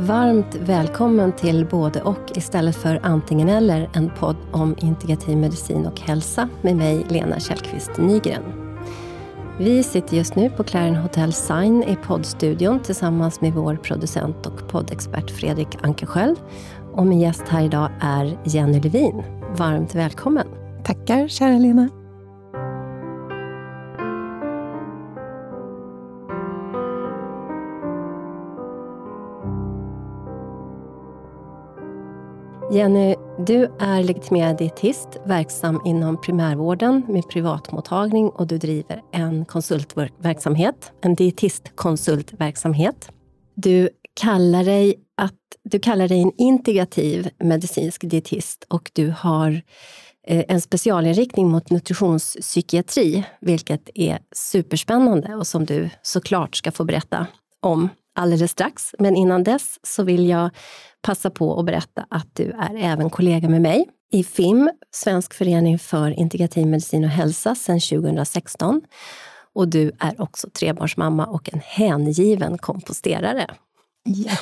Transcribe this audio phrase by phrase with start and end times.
[0.00, 6.00] Varmt välkommen till Både och istället för Antingen eller, en podd om integrativ medicin och
[6.00, 8.42] hälsa med mig, Lena Källqvist Nygren.
[9.58, 14.68] Vi sitter just nu på Claren Hotel Sign i poddstudion tillsammans med vår producent och
[14.68, 16.38] poddexpert Fredrik Ankerskjöld
[16.94, 19.22] Och min gäst här idag är Jenny Levin.
[19.56, 20.46] Varmt välkommen!
[20.84, 21.99] Tackar, kära Lena.
[32.72, 33.14] Jenny,
[33.46, 41.14] du är legitimerad dietist, verksam inom primärvården med privatmottagning och du driver en konsultverksamhet, en
[41.14, 43.08] dietistkonsultverksamhet.
[43.54, 43.88] Du
[44.20, 49.62] kallar dig, att, du kallar dig en integrativ medicinsk dietist och du har
[50.26, 57.26] eh, en specialinriktning mot nutritionspsykiatri, vilket är superspännande och som du såklart ska få berätta
[57.60, 58.94] om alldeles strax.
[58.98, 60.50] Men innan dess så vill jag
[61.02, 65.78] passa på att berätta att du är även kollega med mig i FIM, Svensk förening
[65.78, 68.80] för integrativ medicin och hälsa, sedan 2016.
[69.54, 73.46] Och du är också trebarnsmamma och en hängiven komposterare.
[74.04, 74.32] Ja,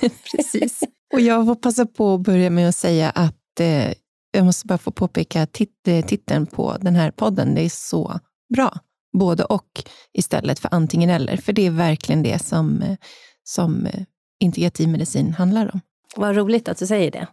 [0.32, 0.82] precis.
[1.12, 3.92] och jag får passa på att börja med att säga att eh,
[4.30, 7.54] jag måste bara få påpeka tit eh, titeln på den här podden.
[7.54, 8.20] Det är så
[8.54, 8.78] bra.
[9.12, 11.36] Både och istället för antingen eller.
[11.36, 12.96] För det är verkligen det som, eh,
[13.44, 14.02] som eh,
[14.40, 15.80] integrativ medicin handlar om.
[16.16, 17.26] Vad roligt att du säger det.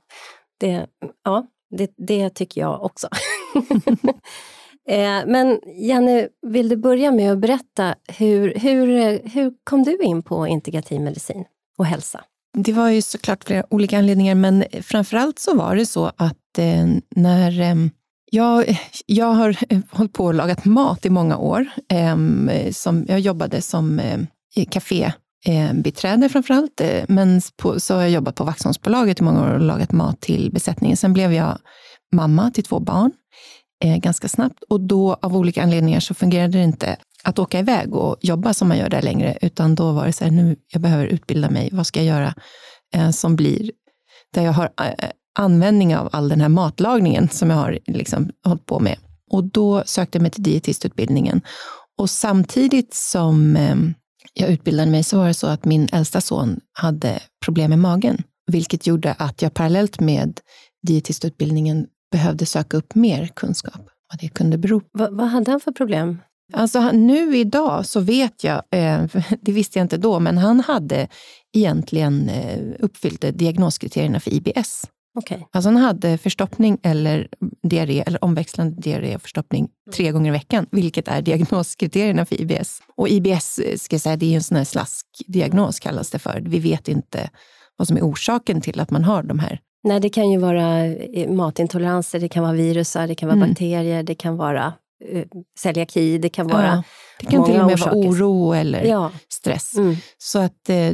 [0.60, 0.88] Det,
[1.24, 3.08] ja, det, det tycker jag också.
[4.88, 8.88] Eh, men Jenny, vill du börja med att berätta hur, hur,
[9.30, 11.46] hur kom du in på integrativ medicin
[11.78, 12.24] och hälsa?
[12.58, 16.60] Det var ju såklart flera olika anledningar, men framförallt så var det så att
[17.16, 17.52] när
[18.36, 21.66] jag, jag har eh, hållit på och lagat mat i många år.
[21.90, 24.20] Ehm, som, jag jobbade som eh,
[24.72, 27.10] kafébiträde eh, framför allt, framförallt.
[27.10, 30.52] Men på, så har jag jobbat på Vaxholmsbolaget i många år och lagat mat till
[30.52, 30.98] besättningen.
[30.98, 31.58] Sen blev jag
[32.16, 33.12] mamma till två barn
[33.98, 38.18] ganska snabbt och då av olika anledningar så fungerade det inte att åka iväg och
[38.22, 41.06] jobba som man gör där längre, utan då var det så här, nu jag behöver
[41.06, 42.34] utbilda mig, vad ska jag göra
[43.12, 43.72] som blir,
[44.34, 44.70] där jag har
[45.36, 48.98] användning av all den här matlagningen som jag har liksom hållit på med.
[49.32, 51.42] Och då sökte jag mig till dietistutbildningen.
[51.98, 53.76] Och samtidigt som eh,
[54.34, 58.24] jag utbildade mig så var det så att min äldsta son hade problem med magen,
[58.52, 60.40] vilket gjorde att jag parallellt med
[60.88, 64.88] dietistutbildningen behövde söka upp mer kunskap vad det kunde bero på.
[64.94, 66.22] Va, vad hade han för problem?
[66.54, 69.04] Alltså nu idag så vet jag, eh,
[69.42, 71.08] det visste jag inte då, men han hade
[71.54, 74.86] egentligen eh, uppfyllt diagnoskriterierna för IBS.
[75.16, 75.40] Okay.
[75.52, 77.28] Alltså han hade förstoppning eller
[77.64, 82.82] diarré, eller omväxlande diarré och förstoppning tre gånger i veckan, vilket är diagnoskriterierna för IBS.
[82.96, 86.42] Och IBS, ska jag säga, det är en sån här slaskdiagnos kallas det för.
[86.46, 87.30] Vi vet inte
[87.78, 89.60] vad som är orsaken till att man har de här.
[89.84, 93.50] Nej, det kan ju vara eh, matintoleranser, det kan vara virusar, det kan vara mm.
[93.50, 94.74] bakterier, det kan vara
[95.14, 95.24] uh,
[95.60, 96.84] celiaki, det kan vara ja,
[97.20, 97.96] Det kan till och med orsaker.
[97.96, 99.12] vara oro eller ja.
[99.30, 99.78] stress.
[99.78, 99.96] Mm.
[100.18, 100.92] Så att eh,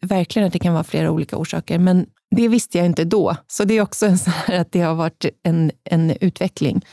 [0.00, 1.78] verkligen att det kan vara flera olika orsaker.
[1.78, 2.06] Men
[2.36, 3.36] det visste jag inte då.
[3.46, 6.84] Så det är också en så här att det har varit en, en utveckling.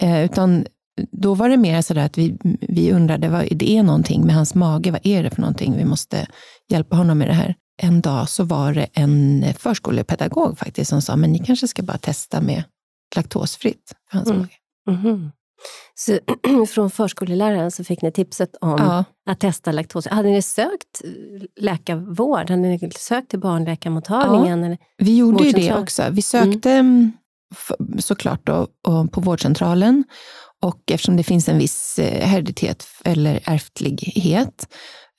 [0.00, 0.66] Eh, utan
[1.12, 4.54] då var det mer så att vi, vi undrade, vad, det är någonting med hans
[4.54, 5.76] mage, vad är det för någonting?
[5.76, 6.26] Vi måste
[6.68, 7.54] hjälpa honom med det här.
[7.82, 11.98] En dag så var det en förskolepedagog faktiskt som sa, men ni kanske ska bara
[11.98, 12.64] testa med
[13.16, 14.40] laktosfritt för hans mm.
[14.40, 14.54] mage.
[14.88, 15.30] Mm -hmm.
[15.94, 16.18] Så
[16.68, 19.04] från förskoleläraren så fick ni tipset om ja.
[19.30, 20.06] att testa laktos.
[20.06, 21.02] Hade ni sökt
[21.60, 22.50] läkarvård?
[22.50, 24.70] Hade ni sökt till barnläkarmottagningen?
[24.70, 26.02] Ja, vi gjorde ju det också.
[26.10, 27.12] Vi sökte mm.
[27.98, 28.66] såklart då,
[29.12, 30.04] på vårdcentralen
[30.62, 34.68] och eftersom det finns en viss eh, hereditet eller ärftlighet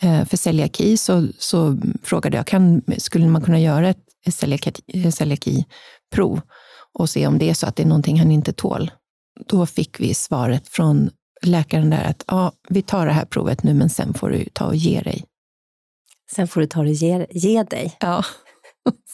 [0.01, 4.03] eh, för celiaki så, så frågade jag, kan, skulle man kunna göra ett
[5.13, 6.41] celiaki-prov
[6.99, 8.91] och se om det är så att det är någonting han inte tål?
[9.45, 11.09] Då fick vi svaret från
[11.41, 14.65] läkaren där att ja, vi tar det här provet nu, men sen får du ta
[14.65, 15.23] och ge dig.
[16.31, 17.97] Sen får du ta och ge, ge dig?
[18.00, 18.23] Ja.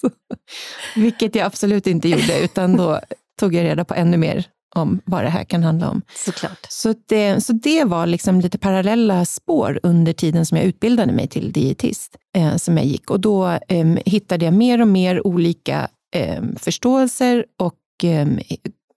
[0.95, 3.00] Vilket jag absolut inte gjorde, utan då
[3.39, 6.01] tog jag reda på ännu mer om vad det här kan handla om.
[6.25, 6.65] Såklart.
[6.69, 11.27] Så det, så det var liksom lite parallella spår under tiden som jag utbildade mig
[11.27, 13.09] till dietist, eh, som jag gick.
[13.09, 17.80] Och då eh, hittade jag mer och mer olika eh, förståelser och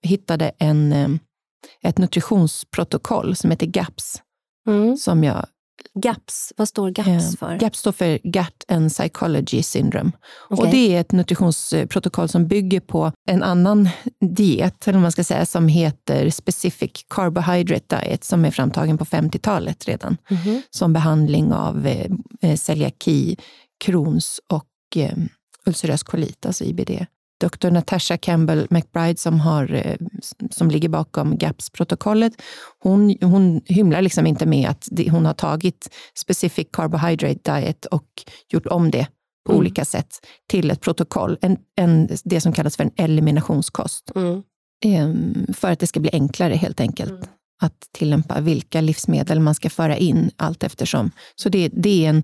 [0.07, 1.09] hittade en, eh,
[1.83, 4.21] ett nutritionsprotokoll som heter GAPS.
[4.67, 4.97] Mm.
[4.97, 5.45] Som jag,
[5.93, 7.57] GAPS, vad står GAPS eh, för?
[7.59, 10.11] GAPS står för Gut and Psychology Syndrome.
[10.49, 10.65] Okay.
[10.65, 13.89] Och det är ett nutritionsprotokoll som bygger på en annan
[14.19, 19.87] diet, eller man ska säga, som heter Specific Carbohydrate Diet, som är framtagen på 50-talet
[19.87, 20.61] redan, mm.
[20.69, 22.11] som behandling av eh,
[22.41, 23.37] eh, celiaki,
[23.85, 25.17] Crohns och eh,
[25.65, 27.05] ulcerös kolit, alltså IBD.
[27.39, 27.69] Dr.
[27.71, 29.97] Natasha Campbell McBride som, har, eh,
[30.51, 32.33] som ligger bakom GAPS-protokollet,
[32.79, 38.07] hon, hon hymlar liksom inte med att hon har tagit specific carbohydrate diet och
[38.49, 39.07] gjort om det
[39.45, 39.59] på mm.
[39.59, 44.11] olika sätt till ett protokoll, en, en, det som kallas för en eliminationskost.
[44.15, 44.43] Mm.
[44.85, 47.11] Ehm, för att det ska bli enklare helt enkelt.
[47.11, 47.23] Mm.
[47.61, 51.11] att tillämpa vilka livsmedel man ska föra in allt eftersom.
[51.35, 52.23] Så det, det är en,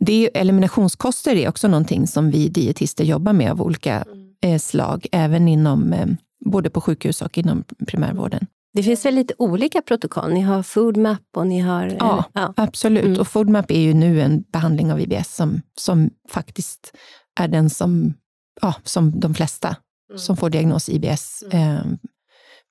[0.00, 4.29] det är, eliminationskoster är också någonting som vi dietister jobbar med av olika mm.
[4.58, 6.06] Slag, även inom eh,
[6.44, 8.46] både på sjukhus och inom primärvården.
[8.72, 10.32] Det finns väl lite olika protokoll?
[10.32, 11.96] Ni har FoodMap och ni har...
[11.98, 12.54] Ja, ja.
[12.56, 13.04] absolut.
[13.04, 13.20] Mm.
[13.20, 16.92] Och FoodMap är ju nu en behandling av IBS som, som faktiskt
[17.40, 18.14] är den som,
[18.60, 19.76] ja, som de flesta
[20.10, 20.18] mm.
[20.18, 21.76] som får diagnos IBS mm.
[21.76, 21.82] eh,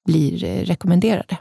[0.06, 1.38] blir eh, rekommenderade.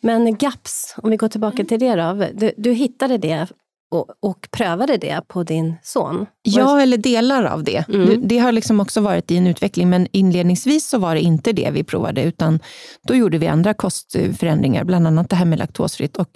[0.00, 1.66] Men GAPS, om vi går tillbaka mm.
[1.66, 2.12] till det då.
[2.34, 3.46] Du, du hittade det
[3.92, 6.26] och, och prövade det på din son?
[6.42, 7.88] Ja, eller delar av det.
[7.88, 8.28] Mm.
[8.28, 11.70] Det har liksom också varit i en utveckling, men inledningsvis så var det inte det
[11.70, 12.60] vi provade, utan
[13.06, 16.28] då gjorde vi andra kostförändringar, bland annat det här med laktosfritt och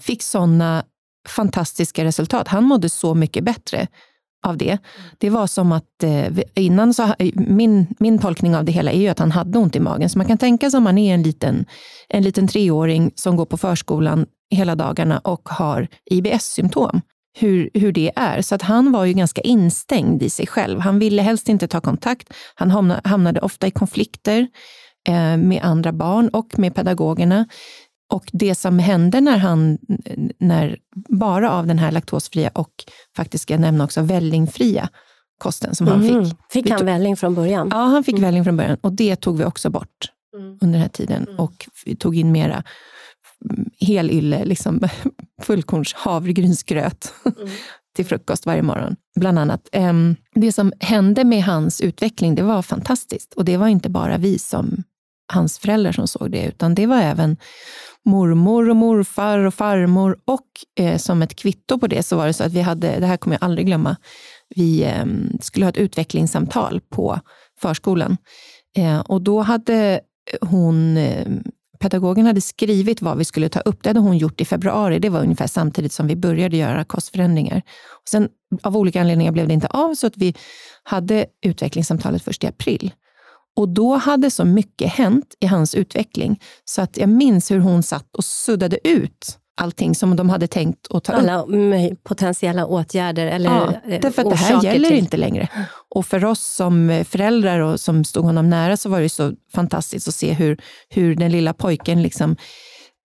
[0.00, 0.84] fick sådana
[1.28, 2.48] fantastiska resultat.
[2.48, 3.86] Han mådde så mycket bättre
[4.46, 4.78] av det.
[5.18, 9.08] Det var som att eh, innan så, min, min tolkning av det hela är ju
[9.08, 10.08] att han hade ont i magen.
[10.08, 11.66] Så man kan tänka sig om man är en liten,
[12.08, 17.00] en liten treåring som går på förskolan hela dagarna och har IBS-symptom.
[17.38, 18.42] Hur, hur det är.
[18.42, 20.80] Så att han var ju ganska instängd i sig själv.
[20.80, 22.34] Han ville helst inte ta kontakt.
[22.54, 24.48] Han hamnade, hamnade ofta i konflikter
[25.08, 27.46] eh, med andra barn och med pedagogerna.
[28.12, 29.78] Och det som hände när han,
[30.38, 30.78] när
[31.08, 32.72] bara av den här laktosfria och
[33.16, 34.88] faktiskt ska jag nämna också vällingfria
[35.38, 36.00] kosten som mm.
[36.00, 36.36] han fick.
[36.50, 37.68] Fick han välling från början?
[37.70, 38.22] Ja, han fick mm.
[38.22, 40.58] välling från början och det tog vi också bort mm.
[40.60, 41.38] under den här tiden mm.
[41.38, 41.68] och
[41.98, 42.62] tog in mera
[43.80, 44.80] helylle, liksom
[45.42, 47.48] fullkorns havregrynsgröt mm.
[47.96, 48.96] till frukost varje morgon.
[49.16, 49.68] Bland annat.
[50.34, 53.34] Det som hände med hans utveckling, det var fantastiskt.
[53.34, 54.84] Och det var inte bara vi som
[55.32, 57.36] hans föräldrar som såg det, utan det var även
[58.04, 60.18] mormor och morfar och farmor.
[60.24, 60.46] Och
[60.80, 63.16] eh, som ett kvitto på det så var det så att vi hade, det här
[63.16, 63.96] kommer jag aldrig glömma,
[64.56, 65.06] vi eh,
[65.40, 67.20] skulle ha ett utvecklingssamtal på
[67.60, 68.16] förskolan.
[68.76, 70.00] Eh, och då hade
[70.40, 71.42] hon ehm,
[71.78, 73.82] pedagogen hade skrivit vad vi skulle ta upp.
[73.82, 74.98] Det hade hon gjort i februari.
[74.98, 77.62] Det var ungefär samtidigt som vi började göra kostförändringar.
[78.02, 78.28] Och sen,
[78.62, 80.34] av olika anledningar blev det inte av, så att vi
[80.82, 82.92] hade utvecklingssamtalet först i april.
[83.56, 87.82] Och då hade så mycket hänt i hans utveckling, så att jag minns hur hon
[87.82, 91.48] satt och suddade ut allting som de hade tänkt att ta Alla upp.
[91.48, 94.98] Alla potentiella åtgärder eller ja, eh, därför att det här gäller till.
[94.98, 95.48] inte längre.
[95.94, 100.08] Och för oss som föräldrar och som stod honom nära så var det så fantastiskt
[100.08, 102.36] att se hur, hur den lilla pojken liksom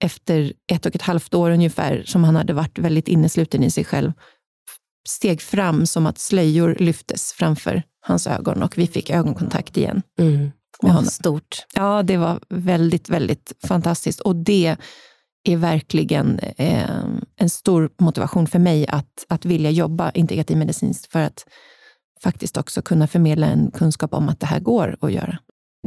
[0.04, 3.86] efter ett och ett halvt år ungefär, som han hade varit väldigt innesluten i sig
[3.86, 4.12] själv,
[5.08, 10.02] steg fram som att slöjor lyftes framför hans ögon och vi fick ögonkontakt igen.
[10.20, 10.52] Mm.
[10.82, 11.10] Med honom.
[11.10, 11.66] Stort.
[11.76, 14.20] Ja, det var väldigt, väldigt fantastiskt.
[14.20, 14.76] Och det
[15.44, 17.06] är verkligen eh,
[17.36, 21.46] en stor motivation för mig att, att vilja jobba integrativmedicinskt för att
[22.24, 25.38] faktiskt också kunna förmedla en kunskap om att det här går att göra.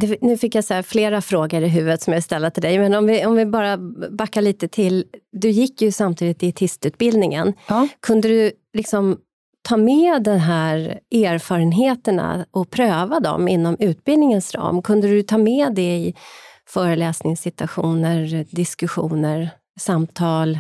[0.01, 2.95] Det, nu fick jag så flera frågor i huvudet som jag ställer till dig, men
[2.95, 3.77] om vi, om vi bara
[4.11, 5.05] backar lite till...
[5.33, 7.53] Du gick ju samtidigt dietistutbildningen.
[7.69, 7.89] Ja.
[8.01, 9.19] Kunde du liksom
[9.63, 14.83] ta med de här erfarenheterna och pröva dem inom utbildningens ram?
[14.83, 16.15] Kunde du ta med det i
[16.69, 19.51] föreläsningssituationer, diskussioner,
[19.81, 20.59] samtal,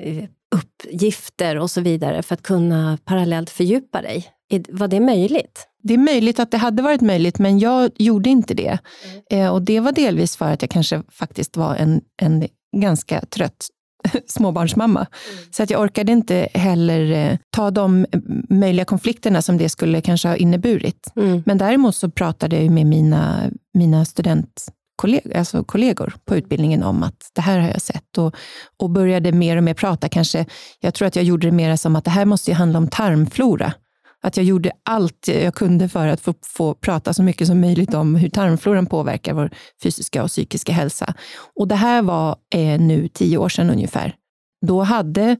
[0.00, 4.26] eh, uppgifter och så vidare för att kunna parallellt fördjupa dig?
[4.68, 5.66] Var det möjligt?
[5.82, 8.78] Det är möjligt att det hade varit möjligt, men jag gjorde inte det.
[9.30, 9.44] Mm.
[9.44, 13.66] Eh, och Det var delvis för att jag kanske faktiskt var en, en ganska trött
[14.26, 15.00] småbarnsmamma.
[15.00, 15.44] Mm.
[15.50, 18.06] Så att jag orkade inte heller eh, ta de
[18.48, 21.12] möjliga konflikterna som det skulle kanske ha inneburit.
[21.16, 21.42] Mm.
[21.46, 24.70] Men däremot så pratade jag med mina, mina studentkollegor
[25.34, 28.34] alltså kollegor på utbildningen om att det här har jag sett och,
[28.76, 30.08] och började mer och mer prata.
[30.08, 30.46] Kanske,
[30.80, 32.88] jag tror att jag gjorde det mer som att det här måste ju handla om
[32.88, 33.72] tarmflora.
[34.22, 37.94] Att jag gjorde allt jag kunde för att få, få prata så mycket som möjligt
[37.94, 39.50] om hur tarmfloran påverkar vår
[39.82, 41.14] fysiska och psykiska hälsa.
[41.56, 44.14] Och det här var eh, nu tio år sedan ungefär.
[44.66, 45.36] Då hade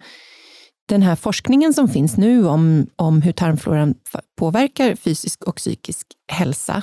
[0.89, 3.95] den här forskningen som finns nu om, om hur tarmfloran
[4.39, 6.83] påverkar fysisk och psykisk hälsa,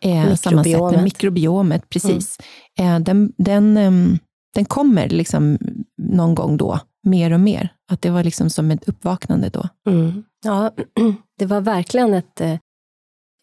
[0.00, 1.02] eh, mikrobiomet.
[1.02, 2.38] mikrobiomet, precis.
[2.78, 2.94] Mm.
[2.94, 4.18] Eh, den, den, eh,
[4.54, 5.58] den kommer liksom
[5.98, 7.68] någon gång då, mer och mer.
[7.90, 9.68] Att det var liksom som ett uppvaknande då.
[9.88, 10.24] Mm.
[10.44, 10.70] Ja,
[11.38, 12.58] det var verkligen ett, eh,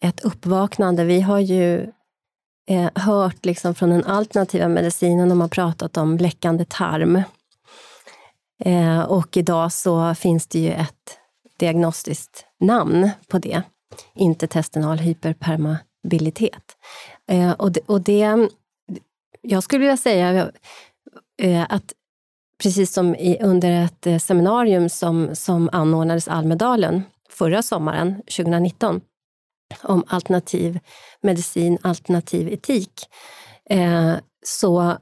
[0.04, 1.04] ett uppvaknande.
[1.04, 1.92] Vi har ju
[2.70, 7.24] eh, hört liksom från den alternativa medicinen, de har pratat om läckande tarm.
[8.64, 11.18] Eh, och idag så finns det ju ett
[11.58, 13.64] diagnostiskt namn på det.
[14.16, 16.78] intertestinal hyperpermabilitet.
[17.28, 18.50] Eh, och, det, och det,
[19.42, 20.52] jag skulle vilja säga
[21.42, 21.94] eh, att
[22.62, 29.02] precis som i, under ett eh, seminarium som, som anordnades i Almedalen förra sommaren, 2019,
[29.82, 30.80] om alternativ
[31.22, 32.92] medicin, alternativ etik,
[33.70, 34.14] eh,
[34.46, 34.98] så,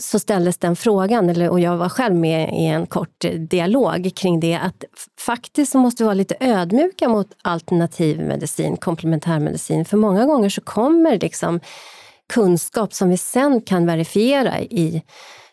[0.00, 4.10] så ställdes den frågan, eller, och jag var själv med i en kort eh, dialog
[4.16, 4.84] kring det, att
[5.20, 10.60] faktiskt så måste vi vara lite ödmjuka mot alternativ medicin, komplementärmedicin, för många gånger så
[10.60, 11.60] kommer liksom
[12.32, 15.02] kunskap som vi sen kan verifiera i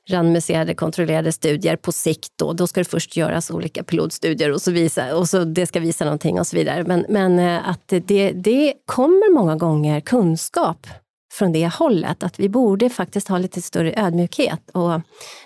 [0.09, 2.31] randomiserade kontrollerade studier på sikt.
[2.35, 5.79] Då, då ska det först göras olika pilotstudier och så, visa, och så det ska
[5.79, 6.83] visa någonting och så vidare.
[6.83, 10.87] Men, men eh, att det, det kommer många gånger kunskap
[11.33, 12.23] från det hållet.
[12.23, 15.01] Att vi borde faktiskt ha lite större ödmjukhet och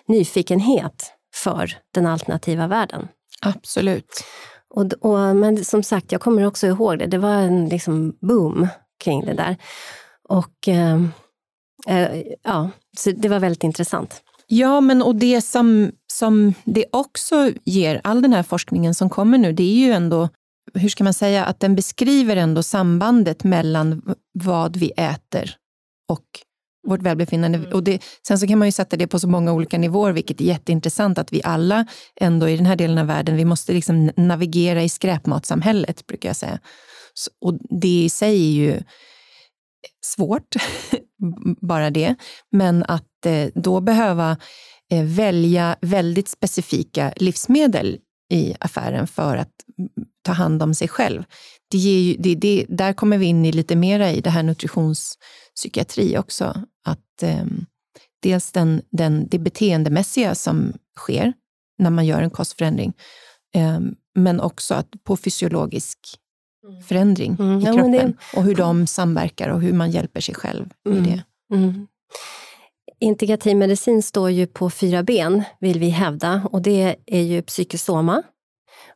[0.07, 3.07] nyfikenhet för den alternativa världen.
[3.41, 4.23] Absolut.
[4.69, 7.05] Och, och, men som sagt, jag kommer också ihåg det.
[7.05, 8.67] Det var en liksom boom
[9.03, 9.57] kring det där.
[10.29, 11.01] Och eh,
[11.87, 14.21] eh, ja, så det var väldigt intressant.
[14.53, 19.37] Ja, men och det som, som det också ger, all den här forskningen som kommer
[19.37, 20.29] nu, det är ju ändå,
[20.73, 25.55] hur ska man säga, att den beskriver ändå sambandet mellan vad vi äter
[26.09, 26.25] och
[26.87, 27.57] vårt välbefinnande.
[27.57, 27.73] Mm.
[27.73, 30.41] Och det, sen så kan man ju sätta det på så många olika nivåer, vilket
[30.41, 34.11] är jätteintressant att vi alla ändå i den här delen av världen, vi måste liksom
[34.17, 36.59] navigera i skräpmatsamhället, brukar jag säga.
[37.13, 38.81] Så, och det i sig är ju
[40.05, 40.55] svårt,
[41.61, 42.15] bara det.
[42.51, 44.37] Men att eh, då behöva
[44.91, 47.97] eh, välja väldigt specifika livsmedel
[48.31, 49.89] i affären för att mm,
[50.23, 51.23] ta hand om sig själv.
[51.71, 54.43] Det ger ju, det, det, där kommer vi in i lite mera i det här
[54.43, 56.63] nutritionspsykiatri också.
[56.85, 57.45] Att eh,
[58.21, 61.33] dels den, den, det beteendemässiga som sker
[61.79, 62.93] när man gör en kostförändring,
[63.55, 63.79] eh,
[64.15, 65.99] men också att på fysiologisk
[66.87, 67.59] förändring mm.
[67.59, 68.37] i kroppen det...
[68.37, 70.97] och hur de samverkar och hur man hjälper sig själv mm.
[70.97, 71.23] i det.
[71.55, 71.87] Mm.
[72.99, 76.47] Integrativ medicin står ju på fyra ben, vill vi hävda.
[76.51, 78.23] Och det är ju psykosoma,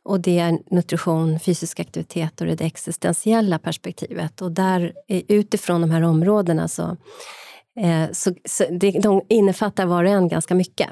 [0.02, 4.42] och det är nutrition, fysisk aktivitet och det existentiella perspektivet.
[4.42, 6.96] Och där, utifrån de här områdena så,
[7.80, 10.88] eh, så, så det, de innefattar var och en ganska mycket.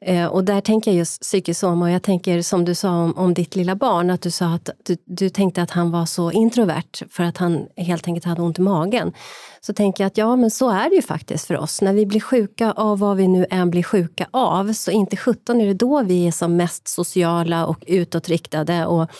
[0.00, 3.34] Eh, och där tänker jag just psykosoma och jag tänker som du sa om, om
[3.34, 7.08] ditt lilla barn, att du sa att du, du, tänkte att han var så introvert
[7.10, 9.12] för att han helt enkelt hade ont i magen.
[9.60, 11.82] Så tänker jag att ja, men så är det ju faktiskt för oss.
[11.82, 15.60] När vi blir sjuka av vad vi nu än blir sjuka av, så inte sjutton
[15.60, 19.10] är det då vi är som mest sociala och utåtriktade och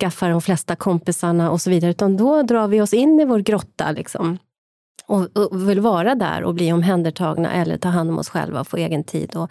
[0.00, 3.38] skaffar de flesta kompisarna och så vidare, utan då drar vi oss in i vår
[3.38, 3.92] grotta.
[3.92, 4.38] Liksom
[5.08, 8.68] och, och vill vara där och bli omhändertagna eller ta hand om oss själva och
[8.68, 9.50] få egen tid och,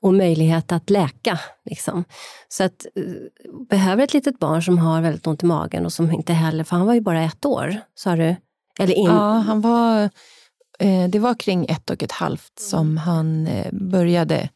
[0.00, 1.40] och möjlighet att läka.
[1.64, 2.04] Liksom.
[2.48, 3.14] Så att, uh,
[3.68, 6.76] behöver ett litet barn som har väldigt ont i magen och som inte heller, för
[6.76, 8.36] han var ju bara ett år, sa du?
[8.78, 9.06] Eller in...
[9.06, 10.10] Ja, han var,
[10.78, 14.48] eh, det var kring ett och ett halvt som han eh, började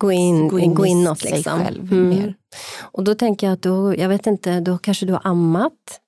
[0.00, 1.18] gå in, gå in, gå inåt.
[1.18, 1.64] Sig liksom.
[1.64, 2.08] själv mm.
[2.08, 2.34] mer.
[2.80, 6.00] Och då tänker jag att då, jag vet inte, då kanske du har ammat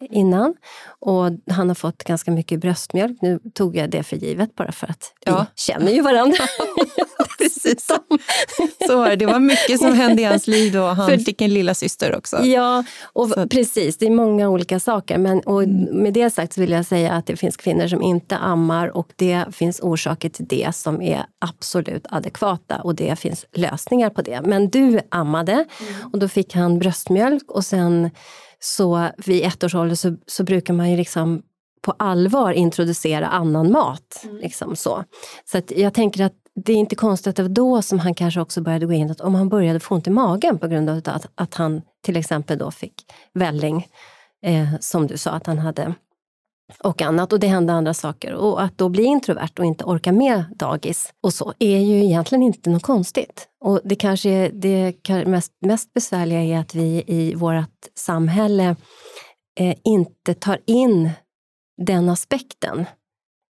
[0.00, 0.54] innan.
[1.00, 3.18] Och han har fått ganska mycket bröstmjölk.
[3.22, 5.46] Nu tog jag det för givet bara för att ja.
[5.56, 6.38] vi känner ju varandra.
[7.38, 7.86] Precis.
[8.86, 9.16] Så var det.
[9.16, 10.86] det var mycket som hände i hans liv då.
[10.86, 12.44] Han för, fick en lilla syster också.
[12.44, 13.96] Ja, och precis.
[13.96, 15.18] Det är många olika saker.
[15.18, 16.02] Men, och mm.
[16.02, 19.08] med det sagt så vill jag säga att det finns kvinnor som inte ammar och
[19.16, 24.40] det finns orsaker till det som är absolut adekvata och det finns lösningar på det.
[24.44, 26.10] Men du ammade mm.
[26.12, 28.10] och då fick han bröstmjölk och sen
[28.60, 31.42] så vid ett års ålder så, så brukar man ju liksom
[31.82, 34.20] på allvar introducera annan mat.
[34.24, 34.36] Mm.
[34.36, 35.04] Liksom så
[35.44, 38.40] så jag tänker att det är inte konstigt att det var då som han kanske
[38.40, 41.00] också började gå in, att om han började få ont i magen på grund av
[41.04, 42.94] att, att han till exempel då fick
[43.34, 43.86] välling,
[44.42, 45.94] eh, som du sa att han hade,
[46.78, 47.32] och annat.
[47.32, 48.34] Och det hände andra saker.
[48.34, 52.42] Och att då bli introvert och inte orka med dagis och så är ju egentligen
[52.42, 53.48] inte något konstigt.
[53.64, 58.76] Och det kanske är, det mest, mest besvärliga är att vi i vårt samhälle
[59.60, 61.10] eh, inte tar in
[61.86, 62.86] den aspekten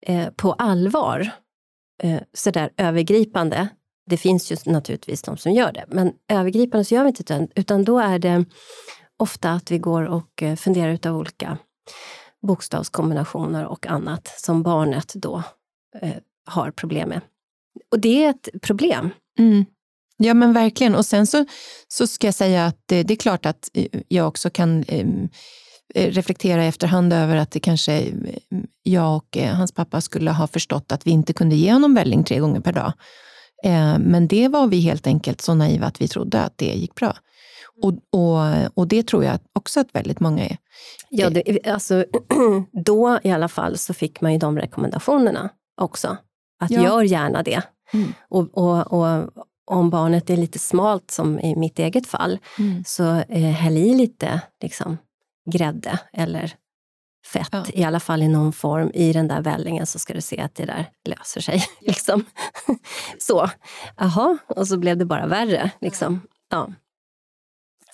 [0.06, 1.30] eh, på allvar.
[2.04, 3.68] Eh, sådär övergripande.
[4.10, 7.48] Det finns ju naturligtvis de som gör det, men övergripande så gör vi inte det,
[7.56, 8.46] utan då är det
[9.20, 11.58] ofta att vi går och eh, funderar utav olika
[12.46, 15.44] bokstavskombinationer och annat som barnet då
[16.02, 17.22] eh, har problem med.
[17.92, 19.10] Och det är ett problem.
[19.40, 19.66] Mm.
[20.18, 20.96] Ja men verkligen.
[20.96, 21.46] Och sen så,
[21.88, 25.30] så ska jag säga att det, det är klart att eh, jag också kan ehm,
[25.96, 28.14] eh, reflektera i efterhand över att det kanske eh,
[28.84, 32.24] jag och eh, hans pappa skulle ha förstått att vi inte kunde ge honom välling
[32.24, 32.94] tre gånger per dag.
[33.64, 36.96] Eh, men det var vi helt enkelt så naiva att vi trodde att det gick
[36.96, 37.18] bra.
[37.82, 38.39] Och, och,
[38.74, 40.58] och det tror jag också att väldigt många är.
[41.10, 42.05] Ja, det, alltså,
[42.72, 45.50] då i alla fall så fick man ju de rekommendationerna
[45.82, 46.17] också.
[46.60, 46.84] Att ja.
[46.84, 47.62] gör gärna det.
[47.94, 48.13] Mm.
[48.29, 49.29] Och, och, och,
[49.67, 52.84] om barnet är lite smalt, som i mitt eget fall, mm.
[52.86, 54.98] så eh, häll i lite liksom,
[55.51, 56.55] grädde eller
[57.25, 57.65] fett, ja.
[57.74, 60.55] i alla fall i någon form, i den där vällingen så ska du se att
[60.55, 61.55] det där löser sig.
[61.79, 61.88] Ja.
[61.88, 62.25] Liksom.
[63.20, 63.50] så,
[63.98, 65.72] jaha, och så blev det bara värre.
[65.82, 66.22] Liksom.
[66.50, 66.70] Ja.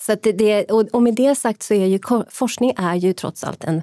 [0.06, 1.98] Så det, det, och med det sagt så är ju
[2.30, 3.82] forskning är ju trots allt en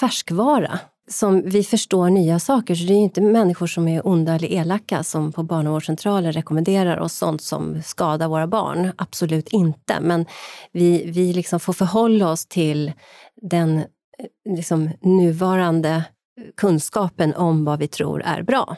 [0.00, 0.78] färskvara
[1.10, 2.74] som vi förstår nya saker.
[2.74, 7.14] Så det är inte människor som är onda eller elaka som på barnavårdscentralen rekommenderar oss
[7.14, 8.92] sånt som skadar våra barn.
[8.96, 10.00] Absolut inte.
[10.00, 10.26] Men
[10.72, 12.92] vi, vi liksom får förhålla oss till
[13.42, 13.84] den eh,
[14.56, 16.04] liksom, nuvarande
[16.56, 18.76] kunskapen om vad vi tror är bra.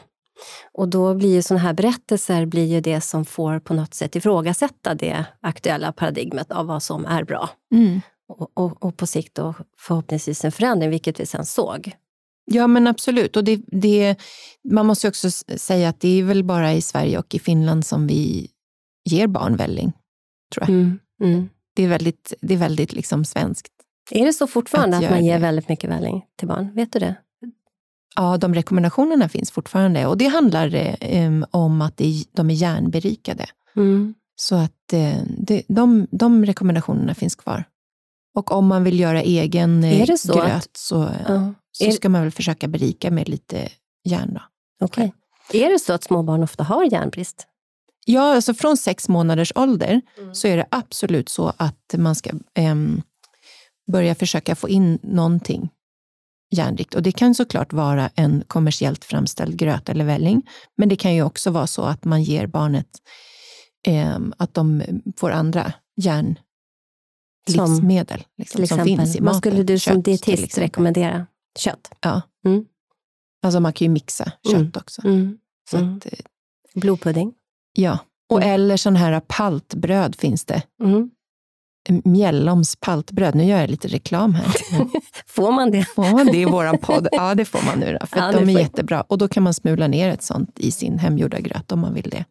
[0.71, 4.15] Och då blir ju sådana här berättelser blir ju det som får på något sätt
[4.15, 7.49] ifrågasätta det aktuella paradigmet av vad som är bra.
[7.73, 8.01] Mm.
[8.27, 11.91] Och, och, och, på sikt då förhoppningsvis en förändring, vilket vi sen såg.
[12.45, 13.37] Ja men absolut.
[13.37, 14.15] Och det, det,
[14.71, 18.07] man måste också säga att det är väl bara i Sverige och i Finland som
[18.07, 18.49] vi
[19.09, 19.91] ger barn välling.
[20.53, 20.69] Tror jag.
[20.69, 21.49] Mm, mm.
[21.75, 23.73] Det är väldigt, det är väldigt liksom svenskt.
[24.11, 25.39] Är det så fortfarande att, att man ger det.
[25.39, 26.75] väldigt mycket välling till barn?
[26.75, 27.15] Vet du det?
[28.15, 31.97] Ja, de rekommendationerna finns fortfarande och det handlar eh, om att
[32.31, 33.45] de är järnberikade.
[33.75, 34.13] Mm.
[34.35, 37.63] Så att eh, det, de, de rekommendationerna finns kvar.
[38.35, 41.53] Och om man vill göra egen eh, gröt att, så, ja.
[41.71, 43.69] så ska man väl försöka berika med lite
[44.03, 44.39] järn.
[44.81, 45.13] Okej.
[45.49, 45.61] Okay.
[45.61, 47.47] Är det så att små barn ofta har järnbrist?
[48.05, 50.35] Ja, alltså från sex månaders ålder mm.
[50.35, 52.75] så är det absolut så att man ska eh,
[53.91, 55.69] börja försöka få in någonting
[56.53, 56.95] järnrikt.
[56.95, 61.23] Och det kan såklart vara en kommersiellt framställd gröt eller välling, men det kan ju
[61.23, 62.87] också vara så att man ger barnet
[63.87, 64.83] eh, att de
[65.17, 69.25] får andra järnlivsmedel liksom, som finns i maten.
[69.25, 71.27] Vad skulle du som dietist rekommendera?
[71.59, 71.91] Kött?
[72.01, 72.21] Ja.
[72.45, 72.65] Mm.
[73.43, 74.71] Alltså man kan ju mixa kött mm.
[74.75, 75.01] också.
[75.05, 75.37] Mm.
[75.69, 75.97] Så mm.
[75.97, 76.11] Att, eh,
[76.75, 77.33] Blodpudding?
[77.73, 78.53] Ja, och mm.
[78.53, 80.61] eller sån här paltbröd finns det.
[81.89, 83.35] Mjälloms paltbröd.
[83.35, 84.55] Nu gör jag lite reklam här.
[85.27, 85.85] får man det?
[85.85, 87.07] Får man det i vår podd?
[87.11, 87.97] Ja, det får man nu.
[88.01, 89.01] Då, för ja, de är jättebra.
[89.01, 92.09] Och då kan man smula ner ett sånt i sin hemgjorda gröt om man vill
[92.09, 92.25] det.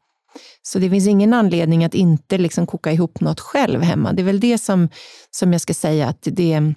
[0.62, 4.12] Så det finns ingen anledning att inte liksom koka ihop något själv hemma.
[4.12, 4.88] Det är väl det som,
[5.30, 6.74] som jag ska säga att det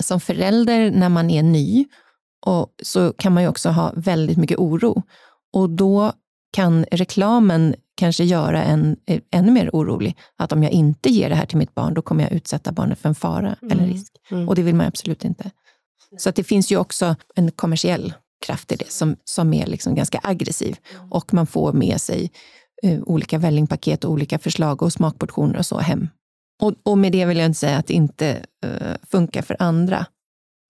[0.00, 1.84] som förälder när man är ny
[2.46, 5.02] och så kan man ju också ha väldigt mycket oro.
[5.52, 6.12] Och då
[6.54, 10.16] kan reklamen kanske göra en eh, ännu mer orolig.
[10.36, 12.98] Att om jag inte ger det här till mitt barn, då kommer jag utsätta barnet
[12.98, 13.72] för en fara mm.
[13.72, 14.12] eller risk.
[14.30, 14.48] Mm.
[14.48, 15.50] Och det vill man absolut inte.
[16.18, 18.14] Så att det finns ju också en kommersiell
[18.46, 20.76] kraft i det som, som är liksom ganska aggressiv.
[20.94, 21.12] Mm.
[21.12, 22.30] Och man får med sig
[22.86, 26.08] uh, olika vällingpaket och olika förslag och smakportioner och så hem.
[26.62, 30.06] Och, och med det vill jag inte säga att det inte uh, funkar för andra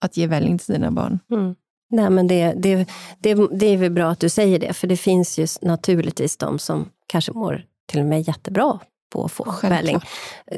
[0.05, 1.19] att ge välling till sina barn.
[1.31, 1.55] Mm.
[1.95, 2.75] Nej, men det, det,
[3.19, 6.59] det, det är väl bra att du säger det, för det finns ju naturligtvis de
[6.59, 8.79] som kanske mår till och med jättebra
[9.13, 9.99] på att få välling.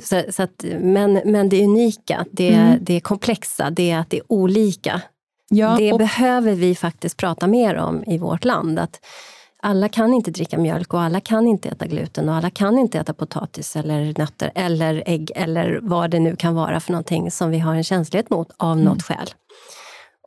[0.03, 2.77] Så, så att, men, men det unika, det, mm.
[2.81, 5.01] det komplexa, det är att det är olika.
[5.49, 5.99] Ja, det och...
[5.99, 8.79] behöver vi faktiskt prata mer om i vårt land.
[8.79, 8.99] Att
[9.61, 12.99] alla kan inte dricka mjölk och alla kan inte äta gluten och alla kan inte
[12.99, 17.51] äta potatis eller nötter eller ägg eller vad det nu kan vara för någonting som
[17.51, 18.85] vi har en känslighet mot av mm.
[18.85, 19.29] något skäl.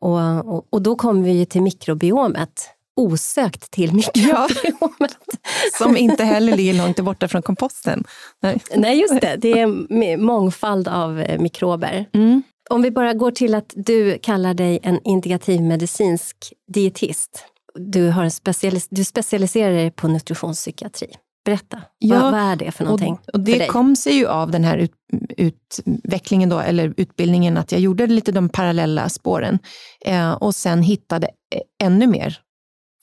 [0.01, 2.71] Och, och, och, då kommer vi till mikrobiomet.
[2.97, 4.51] Osökt till mikrobiomet.
[4.99, 8.05] Ja, som inte heller ligger långt borta från komposten.
[8.43, 9.37] Nej, Nej just det.
[9.37, 12.07] Det är mångfald av eh, mikrober.
[12.13, 12.43] Mm.
[12.71, 16.37] Om vi bara går till att du kallar dig en integrativmedicinsk
[16.69, 17.45] dietist.
[17.75, 21.17] Du, har specialis du specialiserar dig på nutritionspsykiatri.
[21.51, 23.13] Berätta, ja, vad, vad, är det för någonting?
[23.13, 24.93] Och, och det kom sig ju av den här ut,
[25.37, 29.59] utvecklingen då, eller utbildningen, att jag gjorde lite de parallella spåren
[30.07, 32.39] eh, och sen hittade eh, ännu mer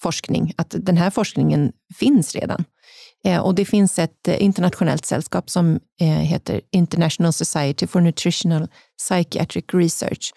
[0.02, 2.64] forskning, att den här forskningen finns redan.
[3.26, 8.68] Eh, och det finns ett eh, internationellt sällskap som eh, heter International Society for Nutritional
[8.98, 10.34] Psychiatric Research.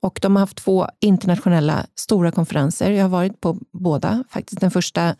[0.00, 2.90] Och de har haft två internationella stora konferenser.
[2.90, 4.60] Jag har varit på båda, faktiskt.
[4.60, 5.16] Den första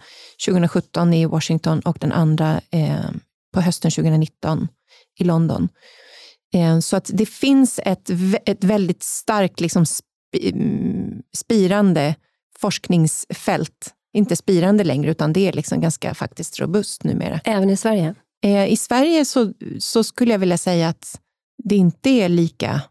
[0.46, 2.61] 2017 i Washington och den andra
[3.55, 4.68] på hösten 2019
[5.18, 5.68] i London.
[6.83, 8.11] Så att det finns ett,
[8.46, 9.85] ett väldigt starkt liksom
[10.42, 12.14] mm, spirande
[12.59, 17.40] forskningsfält inte spirande längre, utan det är liksom ganska faktiskt robust numera.
[17.44, 18.14] Även i Sverige?
[18.44, 21.20] Eh, I Sverige så, så skulle jag vilja säga att
[21.64, 22.83] det inte är lika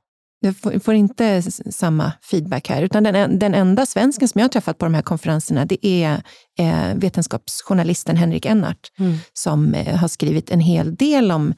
[0.45, 2.81] jag får, får inte samma feedback här.
[2.81, 6.23] Utan den, den enda svensken som jag har träffat på de här konferenserna, det är
[6.59, 9.17] eh, vetenskapsjournalisten Henrik Ennart, mm.
[9.33, 11.53] som eh, har skrivit en hel del om,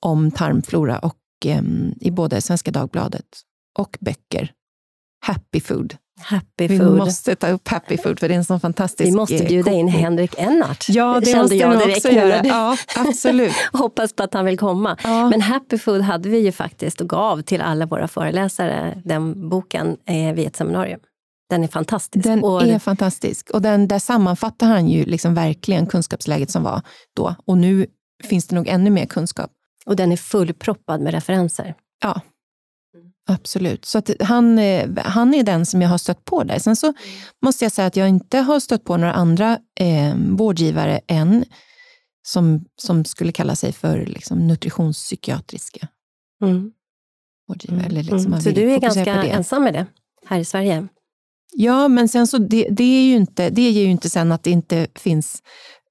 [0.00, 1.62] om tarmflora och eh,
[2.00, 3.26] i både Svenska Dagbladet
[3.78, 4.52] och böcker.
[5.26, 5.96] Happy food.
[6.20, 6.96] Happy Vi food.
[6.96, 9.88] måste ta upp happy food för det är en sån fantastisk Vi måste bjuda in.
[9.88, 10.84] Henrik Ennart.
[10.88, 12.44] Ja, det kände måste jag vi direkt också göra.
[12.44, 13.52] Ja, absolut.
[13.72, 14.96] Hoppas på att han vill komma.
[15.04, 15.30] Ja.
[15.30, 19.96] Men Happy Food hade vi ju faktiskt och gav till alla våra föreläsare, den boken,
[20.06, 21.00] eh, vid ett seminarium.
[21.50, 22.24] Den är fantastisk.
[22.24, 23.50] Den och är fantastisk.
[23.50, 26.82] Och den, där sammanfattar han ju liksom verkligen kunskapsläget som var
[27.16, 27.34] då.
[27.46, 27.86] Och nu
[28.24, 29.50] finns det nog ännu mer kunskap.
[29.86, 31.74] och den är fullproppad med referenser.
[32.02, 32.20] Ja,
[33.28, 33.84] absolut.
[33.84, 36.58] Så han, eh, han är den som jag har stött på där.
[36.58, 36.92] Sen så
[37.42, 41.44] måste jag säga att jag inte har stött på några andra eh, vårdgivare än
[42.26, 45.88] som, som skulle kalla sig för liksom, nutritionspsykiatriska
[46.42, 46.72] Mm.
[47.48, 47.86] vårdgivare.
[47.86, 48.40] Eller liksom Mm.
[48.40, 49.86] Så du är ganska ensam med det
[50.26, 50.88] här i Sverige?
[51.52, 54.42] Ja, men sen så det, det, är ju inte, det ger ju inte sen att
[54.42, 55.42] det inte finns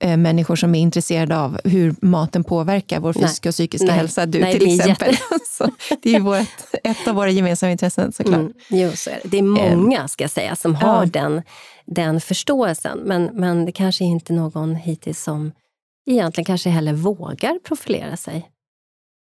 [0.04, 3.96] eh, människor som är intresserade av hur maten påverkar vår fysiska och psykiska Nej.
[3.96, 4.26] hälsa.
[4.26, 5.18] Du Nej, till exempel.
[5.48, 6.48] så det är vårt,
[6.84, 8.40] ett av våra gemensamma intressen såklart.
[8.40, 8.54] Mm.
[8.70, 9.30] Jo, så är det.
[9.30, 9.44] det är
[9.76, 11.06] många ska jag säga, som har Ja.
[11.06, 11.42] den,
[11.86, 13.00] den förståelsen.
[13.00, 15.52] Men, men det kanske inte är någon hittills som
[16.10, 18.50] egentligen kanske heller vågar profilera sig.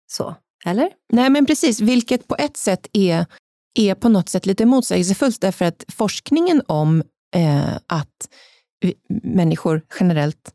[0.06, 0.34] Så,
[0.66, 0.90] eller?
[1.12, 1.80] Nej, men precis.
[1.80, 3.26] Vilket på ett sätt är,
[3.74, 7.02] är på något sätt lite motsägelsefullt därför att forskningen om
[7.36, 8.28] eh, att
[9.22, 10.52] människor generellt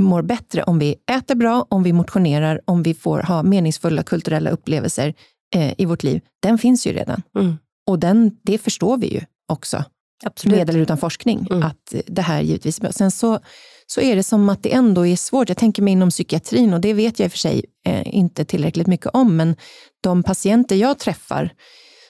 [0.00, 4.50] mår bättre om vi äter bra, om vi motionerar, om vi får ha meningsfulla kulturella
[4.50, 5.14] upplevelser
[5.54, 7.22] eh, i vårt liv, den finns ju redan.
[7.38, 7.58] Mm.
[7.86, 9.84] Och den, det förstår vi ju också,
[10.24, 10.56] Absolut.
[10.56, 11.62] med eller utan forskning, Mm.
[11.62, 12.92] att det här givetvis är bra.
[12.92, 13.38] Sen så,
[13.86, 15.48] så är det som att det ändå är svårt.
[15.48, 18.44] Jag tänker mig inom psykiatrin, och det vet jag i och för sig eh, inte
[18.44, 19.56] tillräckligt mycket om, men
[20.02, 21.52] de patienter jag träffar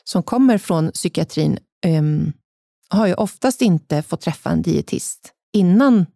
[0.05, 2.33] som kommer från psykiatrin ehm,
[2.88, 6.07] har ju oftast inte fått träffa en dietist innan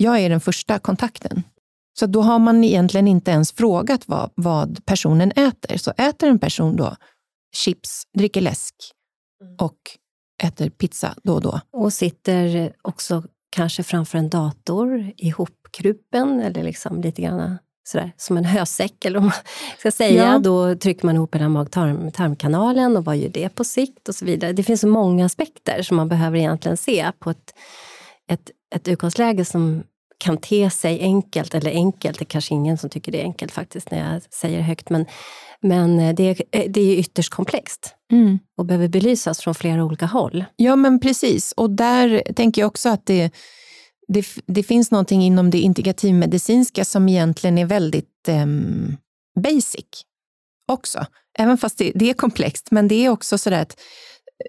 [0.00, 1.42] jag är den första kontakten.
[1.98, 5.76] Så då har man egentligen inte ens frågat vad, vad personen äter.
[5.76, 6.96] Så äter en person då
[7.56, 8.74] chips, dricker läsk
[9.58, 9.78] och
[10.42, 11.60] äter pizza då och då.
[11.72, 17.58] Och sitter också kanske framför en dator ihopkrupen eller liksom lite grann
[17.88, 19.32] sådär, som en hösäck eller vad man
[19.78, 20.24] ska säga.
[20.24, 20.38] Ja.
[20.38, 24.24] Då trycker man ihop den här mag-tarmkanalen och vad gör det på sikt och så
[24.24, 24.52] vidare.
[24.52, 27.54] Det finns så många aspekter som man behöver egentligen se på ett,
[28.30, 29.82] ett, ett utgångsläge som
[30.18, 33.52] kan te sig enkelt, eller enkelt, det är kanske ingen som tycker det är enkelt
[33.52, 35.06] faktiskt när jag säger det högt, men,
[35.60, 37.94] men det, är, det är ytterst komplext
[38.56, 40.44] och behöver belysas från flera olika håll.
[40.56, 41.52] Ja, men precis.
[41.52, 43.30] Och där tänker jag också att det,
[44.08, 48.96] det, det finns någonting inom det integrativmedicinska som egentligen är väldigt ehm,
[49.40, 50.04] basic
[50.72, 51.06] också.
[51.38, 53.80] Även fast det, det är komplext, men det är också sådär att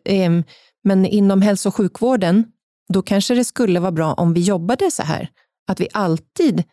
[0.06, 0.44] ehm,
[0.84, 2.46] men inom hälso och sjukvården,
[2.94, 5.30] då kanske det skulle vara bra om vi jobbade så här.
[5.68, 6.64] Att vi alltid,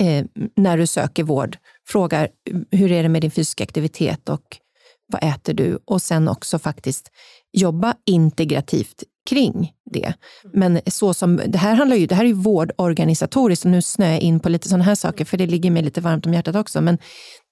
[0.00, 0.24] eh,
[0.56, 1.56] när du söker vård,
[1.88, 2.28] frågar
[2.70, 4.58] hur är det med din fysiska aktivitet och
[5.06, 5.78] vad äter du?
[5.84, 7.10] Och sen också faktiskt
[7.52, 10.14] jobba integrativt kring det.
[10.52, 14.10] Men så som, det här handlar ju, det här är ju vårdorganisatoriskt och nu snöar
[14.10, 16.56] jag in på lite sådana här saker för det ligger mig lite varmt om hjärtat
[16.56, 16.80] också.
[16.80, 16.98] Men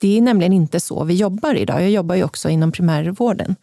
[0.00, 1.82] det är nämligen inte så vi jobbar idag.
[1.82, 3.56] Jag jobbar ju också inom primärvården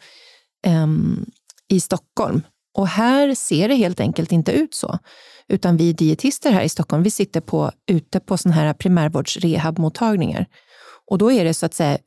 [0.66, 1.26] ehm,
[1.68, 2.42] i Stockholm.
[2.78, 5.00] Och här ser det helt enkelt inte ut så.
[5.48, 10.46] Utan vi dietister här i Stockholm, vi sitter på, ute på sådana här primärvårdsrehabmottagningar.
[11.08, 11.98] Och då är det så att säga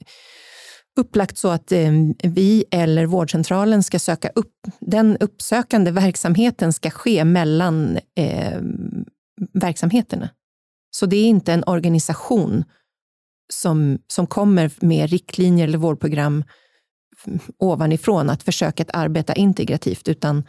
[0.97, 1.91] upplagt så att eh,
[2.23, 8.61] vi eller vårdcentralen ska söka upp, den uppsökande verksamheten ska ske mellan eh,
[9.53, 10.29] verksamheterna.
[10.91, 12.65] Så det är inte en organisation
[13.53, 16.45] som, som kommer med riktlinjer eller vårdprogram
[17.59, 20.45] ovanifrån att försöka att arbeta integrativt, utan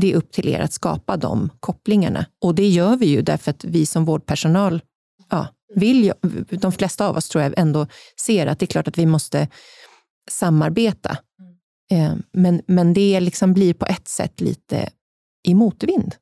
[0.00, 2.26] det är upp till er att skapa de kopplingarna.
[2.44, 4.82] Och det gör vi ju därför att vi som vårdpersonal
[5.30, 7.86] ja, vill, ju- de flesta av oss tror jag ändå
[8.20, 9.48] ser att det är klart att vi måste
[10.30, 11.18] samarbeta.
[11.90, 14.88] Eh, men, men det liksom blir på ett sätt lite
[15.48, 16.14] i motvind.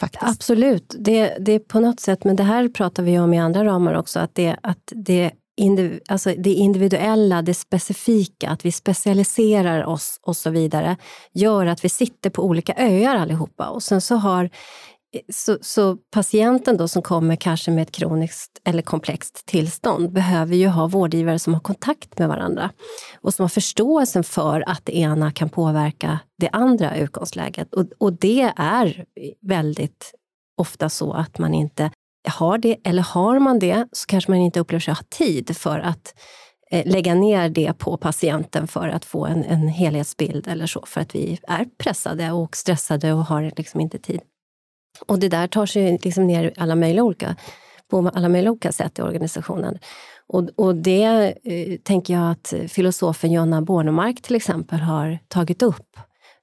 [0.00, 0.22] Faktiskt.
[0.24, 3.64] Absolut, det, det är på något sätt, men det här pratar vi om i andra
[3.64, 9.84] ramar också, att det, att det, indiv, alltså det individuella, det specifika, att vi specialiserar
[9.84, 10.96] oss och så vidare,
[11.32, 13.68] gör att vi sitter på olika öar allihopa.
[13.68, 14.50] Och sen så har
[15.32, 20.68] så, så patienten då som kommer kanske med ett kroniskt eller komplext tillstånd behöver ju
[20.68, 22.70] ha vårdgivare som har kontakt med varandra
[23.20, 27.74] och som har förståelsen för att det ena kan påverka det andra utgångsläget.
[27.74, 29.04] Och, och det är
[29.40, 30.12] väldigt
[30.56, 31.90] ofta så att man inte
[32.28, 35.78] har det, eller har man det så kanske man inte upplever sig ha tid för
[35.78, 36.14] att
[36.70, 41.00] eh, lägga ner det på patienten för att få en, en helhetsbild eller så, för
[41.00, 44.20] att vi är pressade och stressade och har liksom inte tid.
[45.06, 47.36] Och det där tar sig liksom ner alla möjliga olika,
[47.90, 49.78] på alla möjliga olika sätt i organisationen.
[50.26, 55.96] Och, och det eh, tänker jag att filosofen Jonna Bornemark till exempel har tagit upp.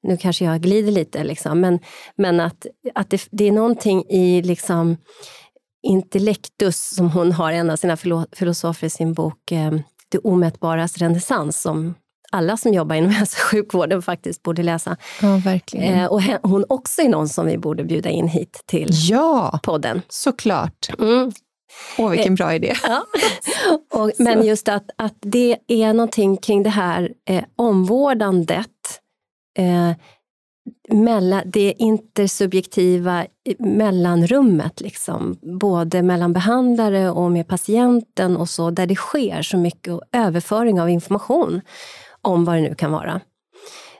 [0.04, 1.80] Nu kanske jag glider lite, liksom, men,
[2.16, 2.66] men att,
[2.96, 4.98] att det, det är någonting i liksom,
[5.84, 7.98] intellektus, som hon har, en av sina
[8.32, 9.72] filosofer i sin bok eh,
[10.10, 11.96] Det omätbaras renässans, som
[12.32, 14.98] alla som jobbar inom hälso och sjukvården faktiskt borde läsa.
[15.22, 16.00] Ja, verkligen.
[16.00, 20.02] Eh, och hon också är någon som vi borde bjuda in hit till ja, podden.
[20.10, 20.90] såklart.
[21.00, 21.32] Mm.
[21.98, 22.76] Åh, vilken eh, bra idé.
[22.84, 23.04] Ja.
[24.00, 28.68] Och, men just att, att det är någonting kring det här eh, omvårdandet
[29.58, 29.92] eh,
[30.90, 33.28] mellan, det intersubjektiva
[33.60, 40.00] mellanrummet, liksom, både mellan behandlare och med patienten och så, där det sker så mycket
[40.12, 41.62] överföring av information
[42.22, 43.22] om vad det nu kan vara,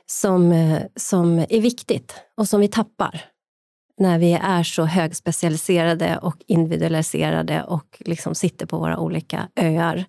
[0.06, 3.24] som, eh, som är viktigt och som vi tappar
[3.98, 10.04] när vi är så högspecialiserade och individualiserade och liksom sitter på våra olika öar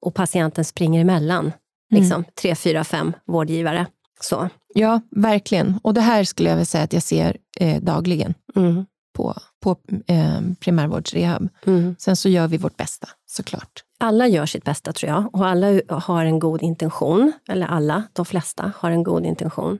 [0.00, 1.44] och patienten springer emellan.
[1.44, 2.02] Mm.
[2.02, 3.86] Liksom, tre, fyra, fem vårdgivare.
[4.24, 4.48] Så.
[4.74, 5.80] Ja, verkligen.
[5.82, 8.84] Och det här skulle jag vilja säga att jag ser eh, dagligen mm.
[9.16, 11.48] på, på eh, primärvårdsrehab.
[11.66, 11.96] Mm.
[11.98, 13.84] Sen så gör vi vårt bästa, såklart.
[13.98, 17.32] Alla gör sitt bästa tror jag och alla har en god intention.
[17.48, 19.78] Eller alla, de flesta har en god intention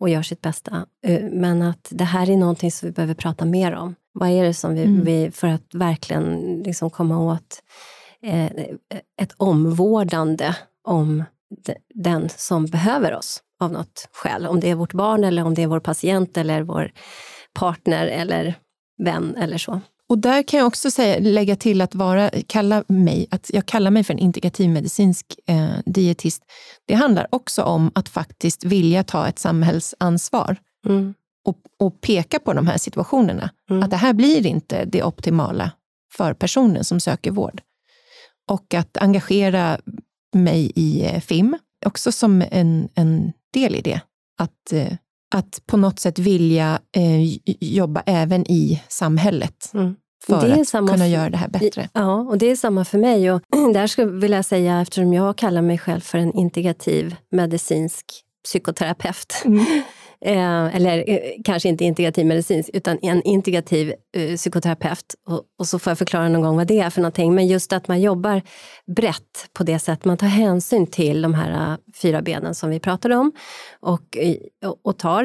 [0.00, 0.86] och gör sitt bästa.
[1.06, 3.94] Eh, men att det här är någonting som vi behöver prata mer om.
[4.12, 5.04] Vad är det som vi, mm.
[5.04, 7.62] vi för att verkligen liksom komma åt
[8.22, 8.50] eh,
[9.20, 11.24] ett omvårdande om
[11.94, 14.46] den som behöver oss av något skäl.
[14.46, 16.92] Om det är vårt barn eller om det är vår patient eller vår
[17.54, 18.54] partner eller
[19.04, 19.80] vän eller så.
[20.10, 23.90] Och där kan jag också säga, lägga till att vara, kalla mig, att jag kallar
[23.90, 26.42] mig för en integrativmedicinsk eh, dietist.
[26.86, 31.14] Det handlar också om att faktiskt vilja ta ett samhällsansvar mm.
[31.44, 33.50] och, och, peka på de här situationerna.
[33.70, 33.82] Mm.
[33.82, 35.70] Att det här blir inte det optimala
[36.12, 37.62] för personen som söker vård.
[38.48, 39.78] Och att engagera
[40.34, 44.00] mig i eh, FIM, också som en, en del i det.
[44.38, 44.92] Att, eh,
[45.34, 49.70] att på något sätt vilja eh, jobba även i samhället.
[49.74, 51.88] Mm för att kunna göra det här bättre.
[51.92, 53.32] Ja, och det är samma för mig.
[53.32, 53.42] Och
[53.74, 58.06] där skulle vill jag säga, eftersom jag kallar mig själv för en integrativ medicinsk
[58.44, 59.64] psykoterapeut, mm.
[60.24, 65.14] eh, eller eh, kanske inte integrativ medicinsk, utan en integrativ eh, psykoterapeut.
[65.26, 67.34] Och, och, så får jag förklara någon gång vad det är för någonting.
[67.34, 68.42] Men just att man jobbar
[68.96, 72.80] brett på det sätt man tar hänsyn till de här uh, fyra benen som vi
[72.80, 73.32] pratade om
[73.80, 75.24] och, eh, och, och tar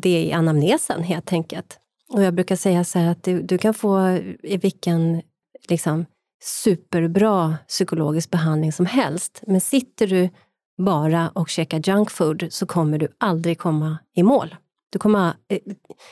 [0.00, 1.78] det i anamnesen helt enkelt.
[2.12, 5.22] Och jag brukar säga så att du, du kan få eh, i vilken
[5.68, 6.06] liksom,
[6.42, 10.30] superbra psykologisk behandling som helst, men sitter du
[10.78, 14.54] bara och käkar junk food så kommer du aldrig komma i mål.
[14.90, 15.58] Du kommer eh,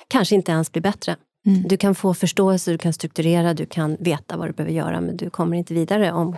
[0.09, 1.17] kanske inte ens bli bättre.
[1.47, 1.63] Mm.
[1.69, 5.17] Du kan få förståelse, du kan strukturera, du kan veta vad du behöver göra, men
[5.17, 6.37] du kommer inte vidare om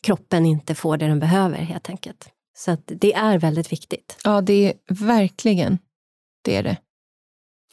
[0.00, 2.28] kroppen inte får det den behöver helt enkelt.
[2.56, 4.16] Så det är väldigt viktigt.
[4.24, 5.78] Ja, det är verkligen
[6.44, 6.76] det är det.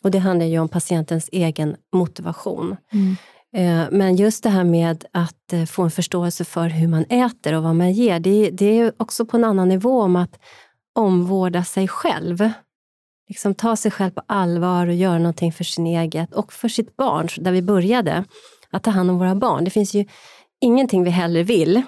[0.03, 2.77] Och det handlar ju om patientens egen motivation.
[2.91, 3.15] Mm.
[3.55, 7.53] Eh, men just det här med att eh, få en förståelse för hur man äter
[7.53, 10.39] och vad man ger, det, det är också på en annan nivå om att
[10.95, 12.49] omvårda sig själv.
[13.29, 16.95] Liksom ta sig själv på allvar och göra någonting för sin eget och för sitt
[16.95, 18.23] barn, där vi började.
[18.69, 19.63] Att ta hand om våra barn.
[19.63, 20.05] Det finns ju
[20.61, 21.81] ingenting vi hellre vill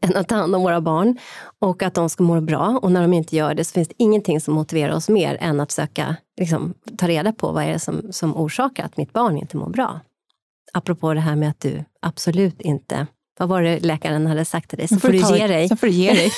[0.00, 1.18] än att ta hand om våra barn
[1.58, 2.78] och att de ska må bra.
[2.82, 5.60] Och när de inte gör det så finns det ingenting som motiverar oss mer än
[5.60, 9.38] att söka liksom, ta reda på vad är det som, som orsakar att mitt barn
[9.38, 10.00] inte mår bra.
[10.76, 13.06] Apropå det här med att du absolut inte,
[13.38, 15.68] vad var det läkaren hade sagt till dig, så får, du ge dig.
[15.68, 16.32] Så får du ge dig.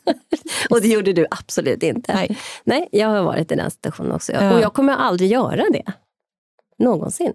[0.70, 2.14] och det gjorde du absolut inte.
[2.14, 2.38] Nej.
[2.64, 4.32] Nej, jag har varit i den situationen också.
[4.32, 4.54] Ja.
[4.54, 5.92] Och jag kommer aldrig göra det.
[6.78, 7.32] Någonsin.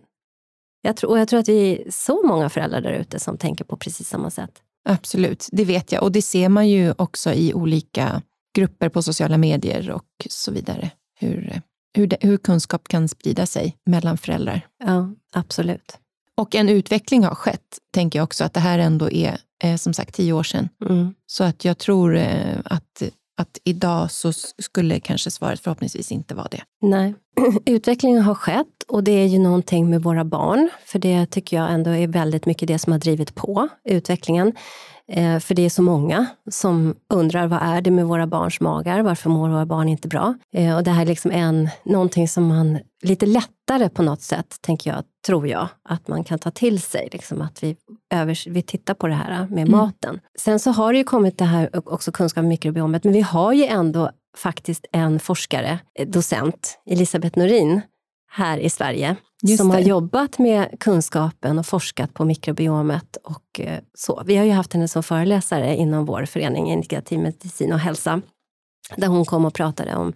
[0.81, 3.65] Jag tror, och jag tror att vi är så många föräldrar där ute som tänker
[3.65, 4.51] på precis samma sätt.
[4.89, 6.03] Absolut, det vet jag.
[6.03, 8.21] Och det ser man ju också i olika
[8.55, 10.91] grupper på sociala medier och så vidare.
[11.19, 11.61] Hur,
[11.95, 14.67] hur, hur kunskap kan sprida sig mellan föräldrar.
[14.83, 15.97] Ja, absolut.
[16.37, 19.93] Och en utveckling har skett, tänker jag också, att det här ändå är eh, som
[19.93, 20.69] sagt tio år sedan.
[20.89, 21.13] Mm.
[21.27, 23.03] Så att jag tror eh, att,
[23.37, 26.61] att idag så skulle kanske svaret förhoppningsvis inte vara det.
[26.81, 27.13] Nej,
[27.65, 31.71] utvecklingen har skett och det är ju någonting med våra barn, för det tycker jag
[31.71, 34.53] ändå är väldigt mycket det som har drivit på utvecklingen.
[35.13, 39.01] Eh, för det är så många som undrar vad är det med våra barns magar?
[39.01, 40.35] Varför mår våra barn inte bra?
[40.55, 44.57] Eh, och det här är liksom en, någonting som man lite lättare på något sätt,
[44.61, 47.09] tänker jag, tror jag, att man kan ta till sig.
[47.11, 47.75] Liksom att vi,
[48.13, 49.71] över, vi tittar på det här med mm.
[49.71, 50.19] maten.
[50.39, 53.53] Sen så har det ju kommit det här också kunskap om mikrobiomet, men vi har
[53.53, 57.81] ju ändå faktiskt en forskare, docent, Elisabeth Norin,
[58.31, 59.73] här i Sverige Just som det.
[59.73, 63.17] har jobbat med kunskapen och forskat på mikrobiomet.
[63.23, 64.23] Och eh, så.
[64.25, 68.21] Vi har ju haft henne som föreläsare inom vår förening Integrativ medicin och hälsa
[68.95, 70.13] där hon kom och pratade om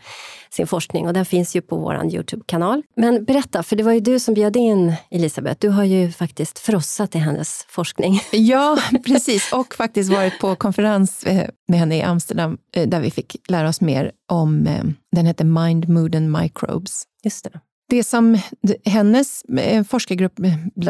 [0.49, 2.83] sin forskning och den finns ju på vår Youtube-kanal.
[2.95, 5.57] Men berätta, för det var ju du som bjöd in Elisabeth.
[5.59, 8.19] Du har ju faktiskt frossat i hennes forskning.
[8.31, 9.53] Ja, precis.
[9.53, 13.69] Och faktiskt varit på konferens eh, med henne i Amsterdam eh, där vi fick lära
[13.69, 14.69] oss mer om,
[15.11, 17.03] den heter Mind, Mood and Microbes.
[17.23, 17.59] Just det.
[17.89, 18.39] Det som
[18.85, 19.43] hennes
[19.87, 20.39] forskargrupp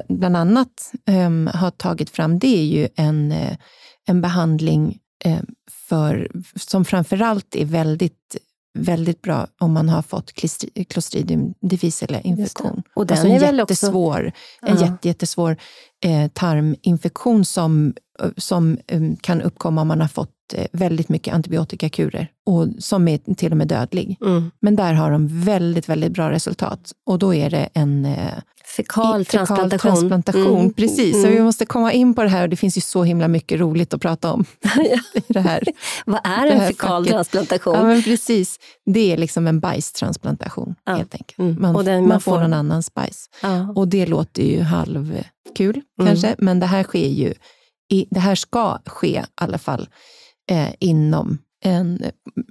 [0.09, 3.33] bland annat um, har tagit fram, det är ju en,
[4.07, 8.37] en behandling um, för, som framförallt är väldigt
[8.75, 10.33] väldigt bra om man har fått
[10.89, 12.83] Clostridium difficile-infektion.
[12.95, 14.31] Och den alltså en är väl jättesvår,
[14.61, 14.73] också...
[14.73, 15.57] en jätte, jättesvår
[16.03, 17.93] eh, tarminfektion som,
[18.37, 20.34] som um, kan uppkomma om man har fått eh,
[20.71, 24.17] väldigt mycket antibiotikakurer och som är till och med dödlig.
[24.21, 24.51] Mm.
[24.59, 28.33] Men där har de väldigt, väldigt bra resultat och då är det en eh,
[28.75, 29.91] Fekal transplantation.
[29.91, 30.59] transplantation.
[30.59, 30.73] Mm.
[30.73, 31.23] Precis, mm.
[31.23, 33.59] så vi måste komma in på det här och det finns ju så himla mycket
[33.59, 34.45] roligt att prata om.
[35.27, 35.63] det här.
[36.05, 37.73] Vad är en fekal transplantation?
[37.73, 38.59] Ja, men precis.
[38.85, 40.95] Det är liksom en bajstransplantation ja.
[40.95, 41.39] helt enkelt.
[41.39, 41.61] Mm.
[41.61, 43.29] Man, man, man, får någon annans bajs.
[43.41, 43.73] Ja.
[43.75, 47.33] Och det låter ju halvkul kanske, men det här sker ju,
[47.91, 49.89] i, det här ska ske i alla fall
[50.49, 52.01] eh, inom en,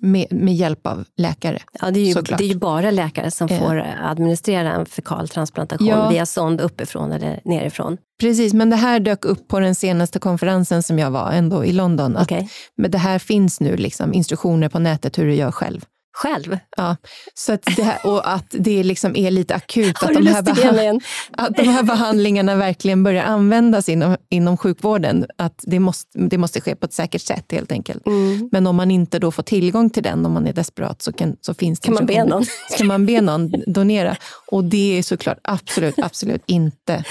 [0.02, 1.58] med, med, hjälp av läkare.
[1.80, 3.58] Ja, det, är ju, det är ju bara läkare som Ja.
[3.58, 6.08] får administrera en fekal transplantation Ja.
[6.10, 7.96] via sond uppifrån eller nerifrån.
[8.20, 11.72] Precis, men det här dök upp på den senaste konferensen som jag var ändå i
[11.72, 12.16] London.
[12.16, 12.32] Att.
[12.76, 15.84] Men det här finns nu liksom instruktioner på nätet hur du gör själv.
[16.16, 16.58] Själv?
[16.76, 16.96] Ja,
[17.34, 21.06] så att det här, och att det liksom är lite akut att de, här lust
[21.32, 25.26] att de här behandlingarna verkligen börjar användas inom, inom sjukvården.
[25.38, 28.06] Att det måste, det måste ske på ett säkert sätt helt enkelt.
[28.06, 28.48] Mm.
[28.52, 31.36] Men om man inte då får tillgång till den, om man är desperat, så, kan,
[31.40, 32.36] så finns det Kan man be instruktioner.
[32.36, 32.46] någon?
[32.78, 34.16] Kan man be någon donera.
[34.46, 37.04] Och det är såklart absolut, absolut inte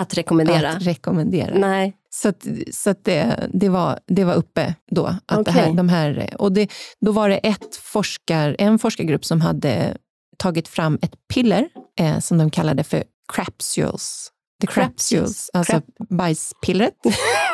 [0.00, 0.68] Att rekommendera?
[0.70, 1.58] att rekommendera.
[1.58, 1.94] Nej.
[2.22, 5.16] Så, att, så att det, det, var, det var uppe då.
[5.26, 9.40] Att det här, de här, och det, då var det ett forskar, en forskargrupp som
[9.40, 9.96] hade
[10.36, 11.68] tagit fram ett piller
[12.00, 14.28] eh, som de kallade för crapsules.
[14.60, 15.50] The Crapsules.
[15.52, 15.84] alltså Crap.
[16.10, 16.94] bajspillret.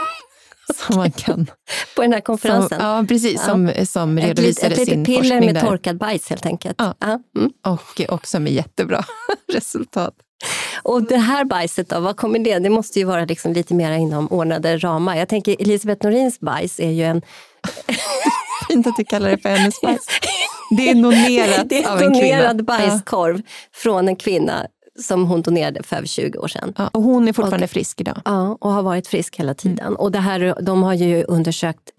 [0.74, 1.46] som man kan...
[1.96, 2.78] På den här Som, konferensen?
[2.80, 3.34] ja, precis.
[3.34, 3.40] Ja.
[3.44, 5.60] Som, som ett, lit- redovisade ett litet sin piller forskning med där.
[5.60, 6.76] torkad bajs helt enkelt?
[6.78, 6.94] Ja.
[7.36, 7.50] Mm.
[7.66, 9.04] Och också med jättebra
[9.52, 10.14] resultat.
[10.82, 12.58] Och det här bajset då, vad kommer det?
[12.58, 15.16] Det måste ju vara liksom lite mer inom ordnade ramar.
[15.16, 17.22] Jag tänker Elisabeth Norins bajs är ju en...
[18.68, 20.06] Fint att du kallar det för hennes bajs.
[20.76, 22.62] Det är donerat det är av en donerad Ja.
[22.62, 23.42] bajskorv
[23.74, 24.66] från en kvinna
[25.00, 26.74] som hon donerade för över 20 år sedan.
[26.78, 28.20] Ja, och hon är fortfarande frisk idag.
[28.24, 29.86] Ja, och har varit frisk hela tiden.
[29.86, 29.94] Mm.
[29.96, 31.90] Och det här, de har ju undersökt,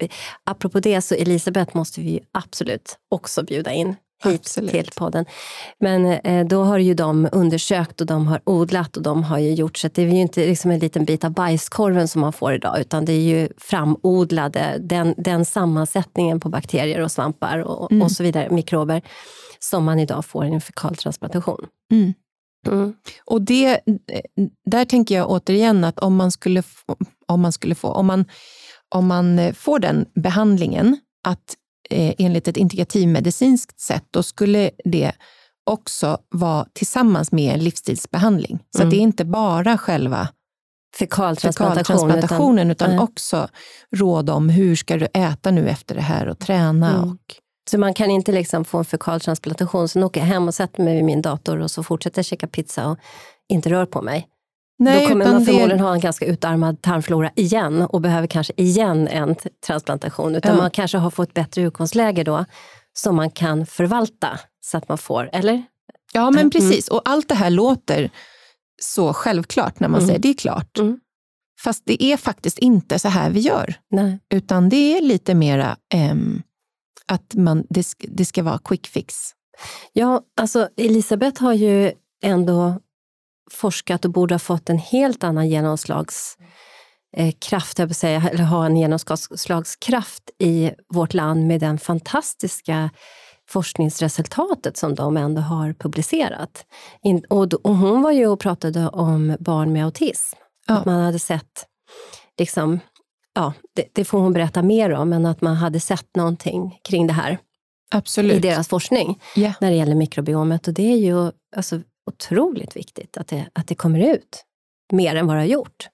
[0.44, 4.70] apropå det så Elisabeth måste vi ju absolut också bjuda in hit Absolut.
[4.70, 5.24] till podden.
[5.80, 9.54] Men eh, då har ju de undersökt och de har odlat och de har ju
[9.54, 12.32] gjort så att det är ju inte liksom en liten bit av bajskorven som man
[12.32, 17.92] får idag utan det är ju framodlade, den, den sammansättningen på bakterier och svampar och,
[17.92, 18.02] Mm.
[18.02, 19.02] och så vidare, mikrober,
[19.58, 21.66] som man idag får i en fekaltransplantation.
[21.92, 22.12] Mm.
[22.66, 22.94] Mm.
[23.24, 23.80] Och det,
[24.66, 26.62] där tänker jag återigen att om man skulle
[27.26, 28.24] om man, skulle få, om man,
[28.94, 31.54] om man eh, får den behandlingen, att
[31.90, 35.12] eh, enligt ett integrativmedicinskt sätt, då skulle det
[35.70, 38.58] också vara tillsammans med en livsstilsbehandling.
[38.76, 38.90] Så Mm.
[38.90, 40.28] det är inte bara själva
[40.98, 41.84] Fekaltransplantation.
[41.84, 42.98] fekaltransplantationen, utan, nej.
[42.98, 43.48] också
[43.96, 46.94] råd om hur ska du äta nu efter det här och träna.
[46.94, 47.10] Mm.
[47.10, 47.18] Och,
[47.70, 50.94] Så man kan inte liksom få en fekaltransplantation, sen åker jag hem och sätter mig
[50.94, 52.98] vid min dator och så fortsätter jag käka pizza och
[53.48, 54.26] inte rör på mig.
[54.78, 59.34] Då kommer man förmodligen ha en ganska utarmad tarmflora igen och behöver kanske igen en
[59.66, 60.34] transplantation.
[60.34, 60.62] Utan Ja.
[60.62, 62.44] man kanske har fått ett bättre utgångsläge då
[62.92, 65.62] som man kan förvalta så att man får, eller?
[66.12, 66.50] Ja, men Mm.
[66.50, 66.88] precis.
[66.88, 68.10] Och allt det här låter
[68.82, 70.08] så självklart när man Mm.
[70.08, 70.78] säger det är klart.
[70.78, 71.00] Mm.
[71.64, 73.74] Fast det är faktiskt inte så här vi gör.
[73.90, 74.18] Nej.
[74.30, 76.42] Utan det är lite mera ehm,
[77.06, 79.30] att man, det, det ska vara quick fix.
[79.92, 81.92] Ja, alltså Elisabeth har ju
[82.24, 82.80] ändå
[83.50, 88.66] forskat och borde ha fått en helt annan genomslagskraft, eh, jag vill säga, eller ha
[88.66, 92.90] en genomslagskraft i vårt land med den fantastiska
[93.48, 96.66] forskningsresultatet som de ändå har publicerat.
[97.02, 100.36] In, och, då- och hon var ju och pratade om barn med autism.
[100.66, 100.74] Ja.
[100.74, 101.66] Att man hade sett,
[102.38, 102.80] liksom,
[103.34, 107.06] ja, det, det får hon berätta mer om, men att man hade sett någonting kring
[107.06, 107.38] det här i
[107.90, 108.42] Absolut.
[108.42, 109.52] deras forskning Ja.
[109.60, 110.68] när det gäller mikrobiomet.
[110.68, 114.44] Och det är ju alltså, otroligt viktigt att det, att det kommer ut
[114.92, 115.88] mer än vad det har gjort.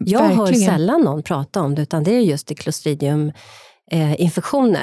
[0.00, 0.70] Jag hör Verkligen.
[0.70, 3.32] sällan någon prata om det, utan det är just i Clostridium
[3.90, 4.30] eh,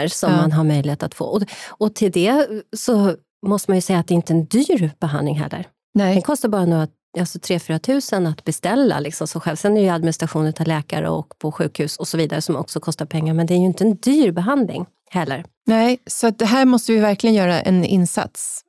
[0.07, 0.37] som Ja.
[0.37, 1.25] man har möjlighet att få.
[1.25, 2.47] Och, och till det
[2.77, 3.15] så
[3.47, 5.67] måste man ju säga att det inte är en dyr behandling heller.
[5.93, 6.13] Nej.
[6.13, 6.87] Den kostar bara några,
[7.19, 9.55] alltså 3-4 tusen att beställa liksom, så själv.
[9.55, 13.05] Sen är det administration av läkare och på sjukhus och så vidare som också kostar
[13.05, 13.33] pengar.
[13.33, 15.45] Men det är ju inte en dyr behandling heller.
[15.67, 18.61] Nej, så det här måste vi verkligen göra en insats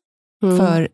[0.43, 0.59] mm.
[0.59, 0.89] för,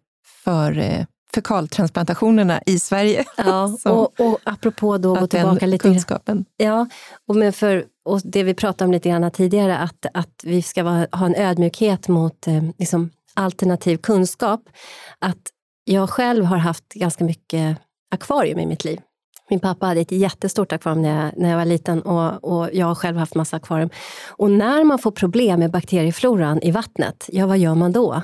[0.44, 3.24] för eh, fekaltransplantationerna i Sverige.
[3.36, 6.44] Ja, och, och apropå då gå tillbaka lite kunskapen.
[6.56, 6.88] Ja,
[7.28, 10.84] och, men för, och det vi pratade om lite grann tidigare, att, att vi ska
[10.84, 14.60] vara, ha en ödmjukhet mot eh, liksom, alternativ kunskap.
[15.18, 15.40] Att
[15.84, 17.78] jag själv har haft ganska mycket
[18.10, 19.00] akvarium i mitt liv.
[19.50, 22.86] Min pappa hade ett jättestort akvarium när jag, när jag var liten och, och jag
[22.86, 23.90] har själv haft massa akvarium.
[24.28, 28.22] Och när man får problem med bakteriefloran i vattnet, ja vad gör man då?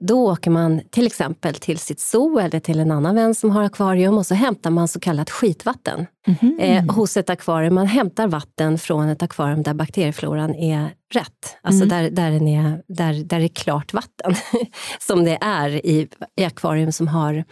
[0.00, 3.62] Då åker man till exempel till sitt zoo eller till en annan vän som har
[3.62, 7.74] akvarium och så hämtar man så kallat skitvatten mm eh, hos ett akvarium.
[7.74, 11.56] Man hämtar vatten från ett akvarium där bakteriefloran är rätt.
[11.62, 11.88] Alltså mm.
[11.88, 14.34] där, där, den är, där, där det är klart vatten.
[14.98, 17.44] som det är i, i akvarium som har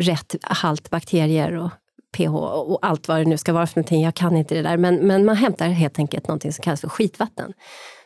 [0.00, 1.70] rätt halt bakterier och
[2.16, 4.02] pH och allt vad det nu ska vara för någonting.
[4.02, 4.76] Jag kan inte det där.
[4.76, 7.52] Men, men man hämtar helt enkelt någonting som kallas för skitvatten.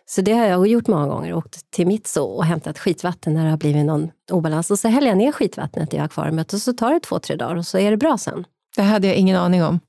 [0.06, 1.34] Så det har jag gjort många gånger.
[1.34, 4.70] Åkt till mitt zoo och hämtat skitvatten när det har blivit någon obalans.
[4.70, 7.56] Och så häller jag ner skitvattnet i akvariet och så tar det två, tre dagar
[7.56, 8.44] och så är det bra sen.
[8.76, 9.80] Det hade jag ingen aning om.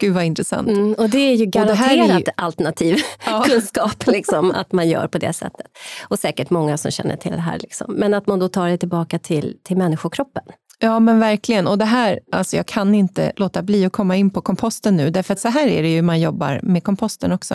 [0.00, 0.68] Gud vad intressant.
[0.68, 2.24] Mm, och det är ju garanterat är ju...
[2.36, 3.44] alternativ ja.
[3.46, 5.66] kunskap, liksom, att man gör på det sättet.
[6.08, 7.58] Och säkert många som känner till det här.
[7.58, 7.94] Liksom.
[7.94, 10.42] Men att man då tar det tillbaka till, till människokroppen.
[10.84, 11.66] Ja, men verkligen.
[11.66, 15.10] Och det här, alltså jag kan inte låta bli att komma in på komposten nu,
[15.10, 17.54] därför att så här är det ju man jobbar med komposten också.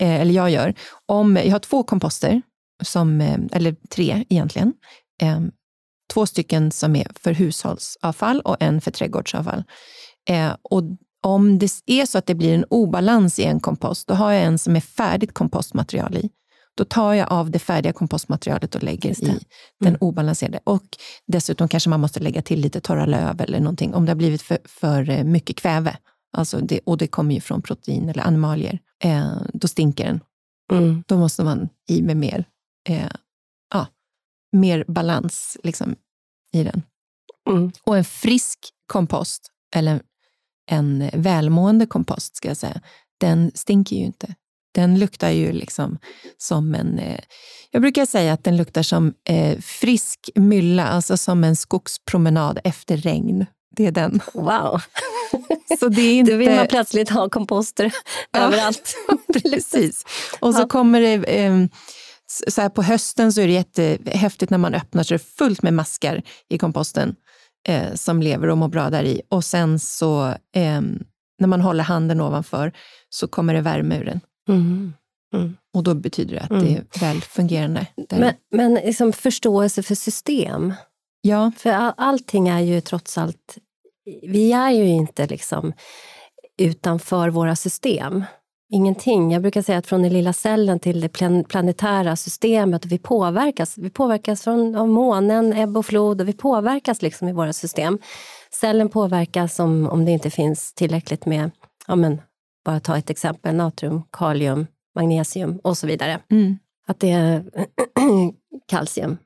[0.00, 0.74] Eh, eller jag gör.
[1.06, 2.42] Om, jag har två komposter,
[2.82, 4.72] som, eh, eller tre egentligen.
[5.22, 5.40] Eh,
[6.12, 9.64] två stycken som är för hushållsavfall och en för trädgårdsavfall.
[10.30, 10.82] Eh, och
[11.22, 14.42] om det är så att det blir en obalans i en kompost, då har jag
[14.42, 16.30] en som är färdigt kompostmaterial i.
[16.78, 19.38] Då tar jag av det färdiga kompostmaterialet och lägger i mm.
[19.80, 20.60] den obalanserade.
[20.64, 20.84] Och
[21.26, 24.42] dessutom kanske man måste lägga till lite torra löv eller någonting om det har blivit
[24.42, 25.96] för, för eh, mycket kväve.
[26.32, 28.78] Alltså det, och det kommer ju från protein eller animalier.
[29.04, 30.20] Eh, då stinker den.
[30.72, 31.04] Mm.
[31.06, 32.44] Då måste man i med mer,
[32.88, 33.10] eh,
[33.74, 33.86] ja,
[34.52, 35.96] mer balans liksom,
[36.52, 36.82] i den.
[37.50, 37.72] Mm.
[37.84, 40.02] Och en frisk kompost, eller
[40.70, 42.80] en välmående kompost, ska jag säga,
[43.20, 44.34] den stinker ju inte.
[44.74, 45.98] Den luktar ju liksom
[46.36, 46.98] som en...
[46.98, 47.20] Eh,
[47.70, 52.96] jag brukar säga att den luktar som eh, frisk mylla, alltså som en skogspromenad efter
[52.96, 53.46] regn.
[53.76, 54.20] Det är den.
[54.34, 54.80] Wow!
[55.78, 56.32] Så det är inte...
[56.32, 57.92] Då vill man plötsligt ha komposter
[58.30, 58.38] ja.
[58.46, 58.96] överallt.
[59.42, 60.04] Precis.
[60.40, 61.14] Och så kommer det...
[61.14, 61.66] Eh,
[62.48, 65.62] så här på hösten så är det jättehäftigt när man öppnar så är det fullt
[65.62, 67.14] med maskar i komposten
[67.68, 69.22] eh, som lever och mår bra där i.
[69.28, 70.80] Och sen så eh,
[71.38, 72.72] när man håller handen ovanför
[73.08, 74.20] så kommer det värme ur den.
[74.48, 74.92] Mm.
[75.34, 75.56] Mm.
[75.74, 76.64] Och då betyder det att mm.
[76.64, 77.86] det är väl fungerande.
[78.08, 78.18] Där.
[78.18, 80.74] Men, men liksom förståelse för system.
[81.20, 81.52] Ja.
[81.56, 83.58] För all, allting är ju trots allt...
[84.22, 85.72] Vi är ju inte liksom
[86.58, 88.24] utanför våra system.
[88.70, 89.32] Ingenting.
[89.32, 91.08] Jag brukar säga att från den lilla cellen till det
[91.48, 93.78] planetära systemet, vi påverkas.
[93.78, 97.98] Vi påverkas från av månen, ebb och flod, och vi påverkas liksom i våra system.
[98.50, 101.50] Cellen påverkas om, om det inte finns tillräckligt med
[101.86, 102.20] ja men,
[102.68, 106.20] bara ta ett exempel, natrium, kalium, magnesium och så vidare.
[106.30, 106.58] Mm.
[106.86, 107.44] Att det är
[108.66, 109.16] kalcium.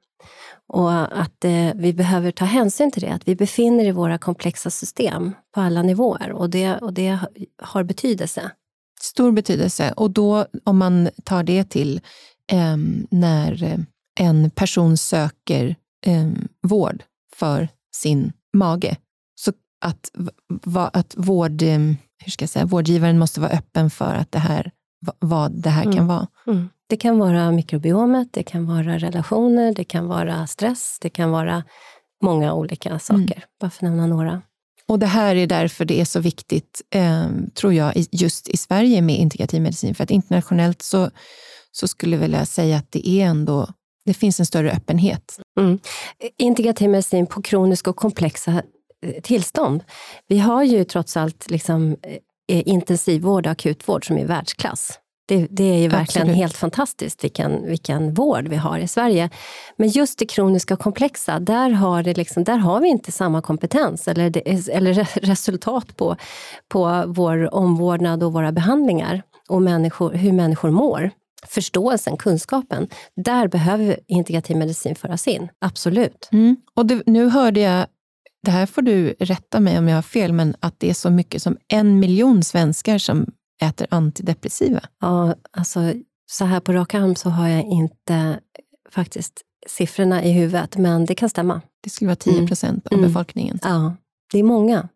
[0.68, 4.70] Och att eh, vi behöver ta hänsyn till det, att vi befinner i våra komplexa
[4.70, 7.18] system på alla nivåer och det, och det
[7.62, 8.51] har betydelse.
[9.01, 9.93] Stor betydelse.
[9.97, 12.01] Och då om man tar det till
[12.53, 12.76] eh,
[13.11, 13.78] när
[14.20, 15.76] en person söker
[16.07, 16.30] eh,
[16.61, 17.03] vård
[17.36, 18.97] för sin mage,
[19.34, 20.11] så att,
[20.93, 21.62] att vård
[22.24, 24.70] hur ska jag säga, vårdgivaren måste vara öppen för att det här,
[25.18, 25.96] vad det här mm.
[25.96, 26.26] kan vara.
[26.46, 26.68] Mm.
[26.88, 31.64] Det kan vara mikrobiomet, det kan vara relationer, det kan vara stress, det kan vara
[32.22, 33.40] många olika saker, mm.
[33.60, 34.42] bara för att nämna några.
[34.88, 39.02] Och det här är därför det är så viktigt, eh, tror jag, just i Sverige
[39.02, 39.94] med integrativ medicin.
[39.94, 41.10] För att internationellt så,
[41.72, 43.68] så skulle jag vilja säga att det är ändå
[44.04, 45.38] det finns en större öppenhet.
[45.60, 45.78] Mm.
[46.38, 48.62] Integrativ medicin på kroniska och komplexa
[49.22, 49.84] tillstånd.
[50.28, 51.96] Vi har ju trots allt liksom,
[52.48, 54.98] eh, intensivvård och akutvård som är världsklass.
[55.26, 56.36] Det, det är ju verkligen Absolut.
[56.36, 59.30] helt fantastiskt vilken, vilken vård vi har i Sverige.
[59.76, 63.42] Men just det kroniska och komplexa, där har, det liksom, där har vi inte samma
[63.42, 66.16] kompetens eller, det, eller resultat på,
[66.68, 71.11] på vår omvårdnad och våra behandlingar och människor, hur människor mår
[71.46, 72.88] förståelsen, kunskapen.
[73.16, 76.28] Där behöver integrativ medicin föras in, absolut.
[76.32, 76.57] Mm.
[76.74, 77.86] Och det, nu hörde jag
[78.43, 81.11] det här får du rätta mig om jag har fel, men att det är så
[81.11, 83.26] mycket som en miljon svenskar som
[83.62, 84.80] äter antidepressiva.
[85.01, 85.80] Ja, alltså
[86.30, 88.40] så här på rak arm så har jag inte
[88.90, 89.32] faktiskt
[89.66, 91.61] siffrorna i huvudet, men det kan stämma.
[91.82, 93.09] Det skulle vara 10 procent av Mm.
[93.09, 93.59] befolkningen.
[93.62, 93.95] Ja,
[94.32, 94.88] det är många.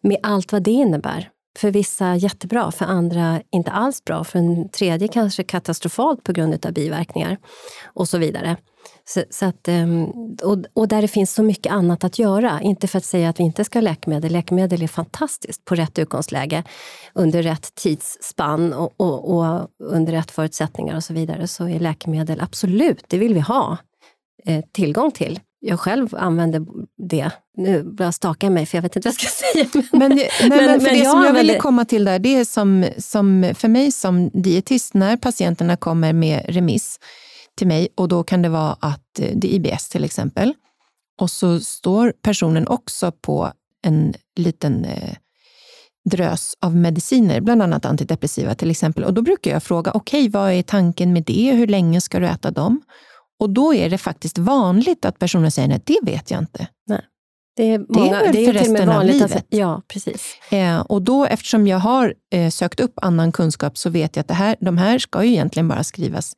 [0.00, 1.30] Med allt vad det innebär.
[1.58, 4.24] För vissa jättebra, för andra inte alls bra.
[4.24, 7.36] För en tredje kanske katastrofalt på grund av biverkningar
[7.84, 8.56] och så vidare.
[9.04, 10.04] Så, så att, ehm,
[10.42, 12.60] och, och där det finns så mycket annat att göra.
[12.62, 14.32] Inte för att säga att vi inte ska ha läkemedel.
[14.32, 16.64] Läkemedel är fantastiskt på rätt utgångsläge
[17.14, 21.46] under rätt tidsspann och, och, och under rätt förutsättningar och så vidare.
[21.46, 23.76] Så är läkemedel absolut, det vill vi ha
[24.46, 25.40] eh, tillgång till.
[25.60, 26.66] Jag själv använder
[27.10, 27.30] det.
[27.56, 29.28] Nu börjar jag staka mig för jag vet inte vad jag ska
[29.72, 29.84] säga.
[29.92, 32.36] Men, nej, men, Men- för men det jag som jag ville komma till där, det
[32.36, 36.98] är som, som för mig som dietist, när patienterna kommer med remiss
[37.58, 40.54] till mig och då kan det vara att eh, det är IBS till exempel.
[41.20, 43.52] Och så står personen också på
[43.82, 45.14] en liten eh,
[46.10, 49.04] drös av mediciner, bland annat antidepressiva till exempel.
[49.04, 51.52] Och då brukar jag fråga, okej, vad är tanken med det?
[51.52, 52.80] Hur länge ska du äta dem?
[53.40, 56.66] Och då är det faktiskt vanligt att personen säger, nej, det vet jag inte.
[57.56, 59.46] Det är, många, väl det är för och med resten av livet?
[59.48, 60.36] Ja, precis.
[60.50, 64.28] Eh, och då, eftersom jag har eh, sökt upp annan kunskap så vet jag att
[64.28, 66.32] det här, de här ska ju egentligen bara skrivas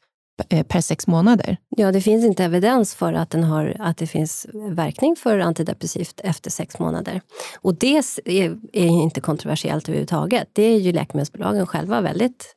[0.68, 1.56] per sex månader.
[1.76, 6.20] Ja, det finns inte evidens för att, den har, att det finns verkning för antidepressivt
[6.24, 7.20] efter sex månader.
[7.60, 10.48] Och det är, är inte kontroversiellt överhuvudtaget.
[10.52, 12.56] Det är ju läkemedelsbolagen själva väldigt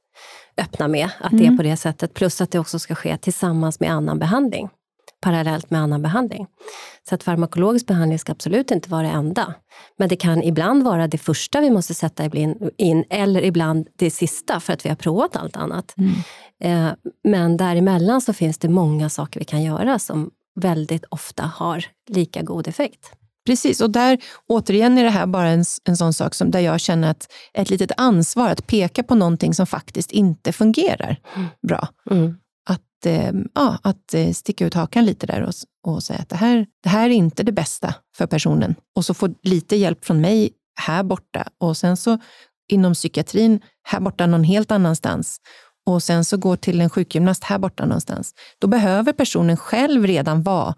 [0.57, 1.57] öppna med att det är Mm.
[1.57, 2.13] på det sättet.
[2.13, 4.69] Plus att det också ska ske tillsammans med annan behandling.
[5.23, 6.47] Parallellt med annan behandling.
[7.09, 9.53] Så att farmakologisk behandling ska absolut inte vara det enda.
[9.97, 12.25] Men det kan ibland vara det första vi måste sätta
[12.77, 15.95] in, eller ibland det sista för att vi har provat allt annat.
[16.63, 16.89] Eh,
[17.23, 22.41] men däremellan så finns det många saker vi kan göra som väldigt ofta har lika
[22.41, 23.11] god effekt.
[23.45, 24.17] Precis, och där
[24.47, 27.69] återigen är det här bara en, en sån sak som där jag känner att ett
[27.69, 31.17] litet ansvar att peka på någonting som faktiskt inte fungerar
[31.67, 31.87] bra.
[32.05, 32.29] Att, eh,
[33.53, 35.53] ja, att eh, sticka ut hakan lite där och,
[35.87, 38.75] och säga att det här, det här är inte det bästa för personen.
[38.95, 42.17] Och så få lite hjälp från mig här borta och sen så
[42.71, 45.37] inom psykiatrin här borta någon helt annanstans
[45.85, 48.33] och sen så gå till en sjukgymnast här borta någonstans.
[48.59, 50.75] Då behöver personen själv redan vara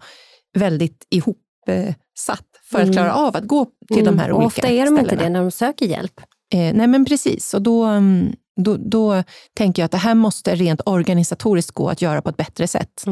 [0.58, 2.92] väldigt ihopsatt för att Mm.
[2.92, 5.22] klara av att gå till de här och olika ofta är de inte ställena.
[5.22, 6.20] det när de söker hjälp.
[6.54, 9.22] Eh, nej men precis, och då, mm, då, då
[9.54, 13.04] tänker jag att det här måste rent organisatoriskt gå att göra på ett bättre sätt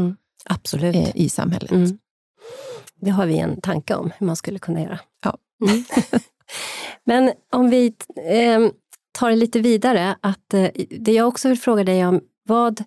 [0.44, 0.96] Absolut.
[0.96, 1.70] eh, i samhället.
[1.70, 1.98] Mm.
[3.00, 5.00] Det har vi en tanke om hur man skulle kunna göra.
[5.24, 5.38] Ja.
[5.66, 5.84] Mm.
[7.04, 8.60] Men om vi eh,
[9.12, 12.84] tar det lite vidare, att eh, det jag också vill fråga dig om, vad...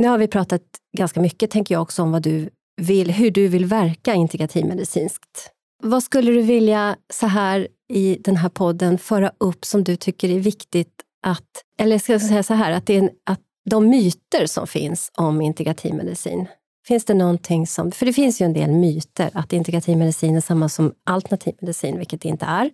[0.00, 0.62] Nu har vi pratat
[0.96, 5.50] ganska mycket, tänker jag också, om vad du vill, hur du vill verka integrativmedicinskt.
[5.82, 10.30] Vad skulle du vilja så här i den här podden föra upp som du tycker
[10.30, 13.40] är viktigt att, eller ska jag säga så här, att, det är en, att
[13.70, 16.46] de myter som finns om integrativ medicin,
[16.86, 20.40] Finns det någonting som, för det finns ju en del myter att integrativ medicin är
[20.40, 22.70] samma som alternativ medicin, vilket det inte är.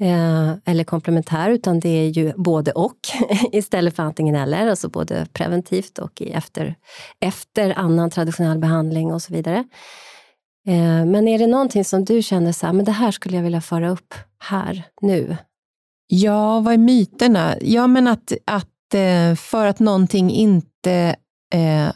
[0.00, 2.98] Eh, eller komplementär, utan det är ju både och
[3.52, 6.74] istället för antingen eller, alltså både preventivt och i efter,
[7.20, 9.64] efter annan traditionell behandling och så vidare.
[10.66, 13.42] Eh, men är det någonting som du känner så här, men det här skulle jag
[13.42, 15.36] vilja föra upp här, nu?
[16.14, 17.56] Ja, vad är myterna?
[17.60, 21.16] Ja, men att, att eh, för att någonting inte
[21.54, 21.92] eh,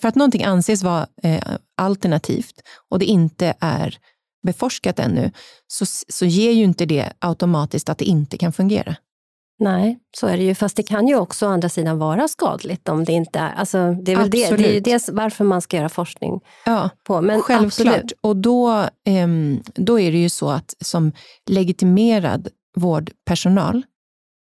[0.00, 1.42] för att någonting anses vara eh,
[1.76, 3.98] alternativt och det inte är
[4.42, 5.30] beforskat ännu,
[5.66, 8.96] så, så ger ju inte det automatiskt att det inte kan fungera.
[9.58, 10.54] Nej, så är det ju.
[10.54, 13.52] Fast det kan ju också å andra sidan vara skadligt om det inte är...
[13.52, 16.90] Alltså, det är väl det, det är ju det varför man ska göra forskning Ja,
[17.06, 17.20] på.
[17.20, 17.66] Men Självklart.
[17.66, 18.12] absolut.
[18.20, 21.12] Och då, ehm, då är det ju så att som
[21.50, 23.82] legitimerad vårdpersonal,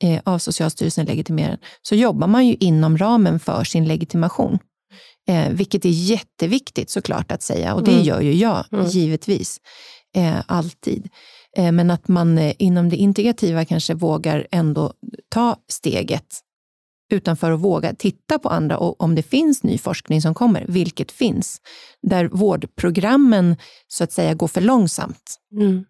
[0.03, 4.59] eh, av Socialstyrelsen legitimerad, så jobbar man ju inom ramen för sin legitimation.
[5.27, 8.03] Eh, vilket är jätteviktigt såklart att säga och det Mm.
[8.03, 8.85] gör ju jag Mm.
[8.85, 9.57] givetvis.
[10.15, 11.09] Eh, alltid.
[11.57, 14.93] Eh, men att man eh, inom det integrativa kanske vågar ändå
[15.29, 16.25] ta steget
[17.11, 21.11] utanför att våga titta på andra och om det finns ny forskning som kommer, vilket
[21.11, 21.61] finns,
[22.01, 23.55] där vårdprogrammen
[23.87, 25.35] så att säga går för långsamt.
[25.51, 25.85] Mm.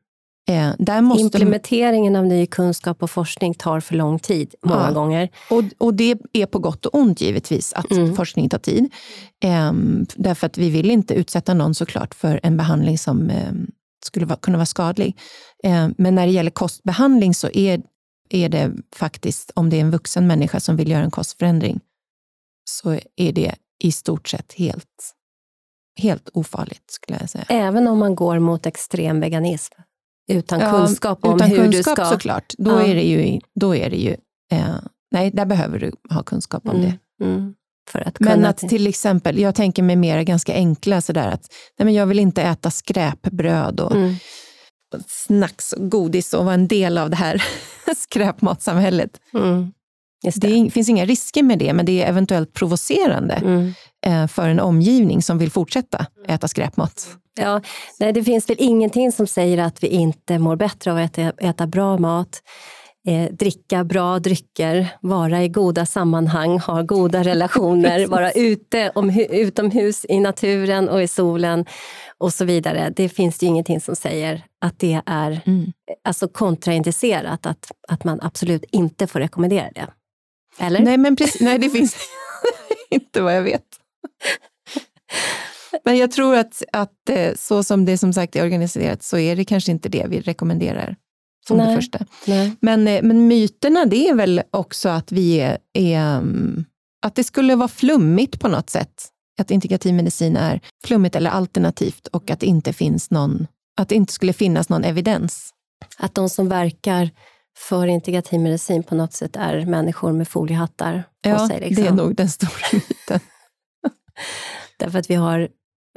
[0.50, 0.74] Eh,
[1.20, 4.92] Implementeringen av ny kunskap och forskning tar för lång tid, många Ja.
[4.92, 5.30] gånger.
[5.50, 8.16] och, och det är på gott och ont givetvis att Mm.
[8.16, 8.94] forskning tar tid.
[9.44, 13.68] Ehm, därför att vi vill inte utsätta någon såklart för en behandling som ehm,
[14.06, 15.18] skulle vara, kunna vara skadlig.
[15.64, 17.82] Ehm, men när det gäller kostbehandling så är,
[18.30, 21.80] är det faktiskt, om det är en vuxen människa som vill göra en kostförändring,
[22.70, 25.14] så är det i stort sett helt,
[26.02, 27.46] helt ofarligt skulle jag säga.
[27.50, 29.74] Även om man går mot extrem veganism.
[30.32, 32.06] Utan Ja, kunskap om Utan hur kunskap du ska...
[32.06, 32.84] såklart, då Ja.
[32.84, 34.12] är det ju, då är det ju
[34.52, 34.76] eh,
[35.12, 36.98] nej, där behöver du ha kunskap om det.
[37.26, 37.36] Mm.
[37.36, 37.54] Mm.
[37.94, 41.48] Att Men att till exempel, jag tänker mig mer ganska enkla sådär att
[41.80, 44.16] nej men jag vill inte äta skräpbröd och Mm.
[45.08, 47.44] snacks och godis och vara en del av det här
[47.98, 49.20] skräpmatsamhället.
[49.34, 49.72] Mm.
[50.24, 50.70] Det det.
[50.70, 53.74] finns inga risker med det, men det är eventuellt provocerande Mm.
[54.06, 57.08] eh, för en omgivning som vill fortsätta äta skräpmat.
[57.40, 57.62] Ja,
[58.00, 61.48] nej, det finns väl ingenting som säger att vi inte mår bättre av att äta,
[61.48, 62.42] äta bra mat,
[63.08, 70.06] eh, dricka bra drycker, vara i goda sammanhang, ha goda relationer, vara ute om, utomhus
[70.10, 71.66] i naturen och i solen
[72.18, 72.94] och så vidare.
[72.96, 75.72] Det finns ju ingenting som säger att det är Mm.
[76.04, 79.88] alltså kontraindicerat, att, att man absolut inte får rekommendera det.
[80.60, 80.80] Eller?
[80.80, 81.96] Nej, men precis, nej, det finns
[82.90, 83.64] inte vad jag vet.
[85.86, 89.36] Men jag tror att, att eh, så som det som sagt är organiserat så är
[89.36, 90.96] det kanske inte det vi rekommenderar
[91.48, 91.76] som det Nej.
[91.76, 92.00] första.
[92.28, 92.56] Nej.
[92.60, 96.66] Men, eh, men myterna det är väl också att vi är, är mm,
[97.06, 99.10] att det skulle vara flummigt på något sätt.
[99.40, 103.48] Att integrativ medicin är flummigt eller alternativt och att det inte finns någon,
[103.78, 105.50] att det inte skulle finnas någon evidens.
[105.98, 107.10] Att de som verkar
[107.58, 111.60] för integrativ medicin på något sätt är människor med foliehattar på Ja, sig.
[111.60, 111.84] Liksom.
[111.84, 113.20] det är nog den stora myten.
[114.80, 115.50] Därför att vi har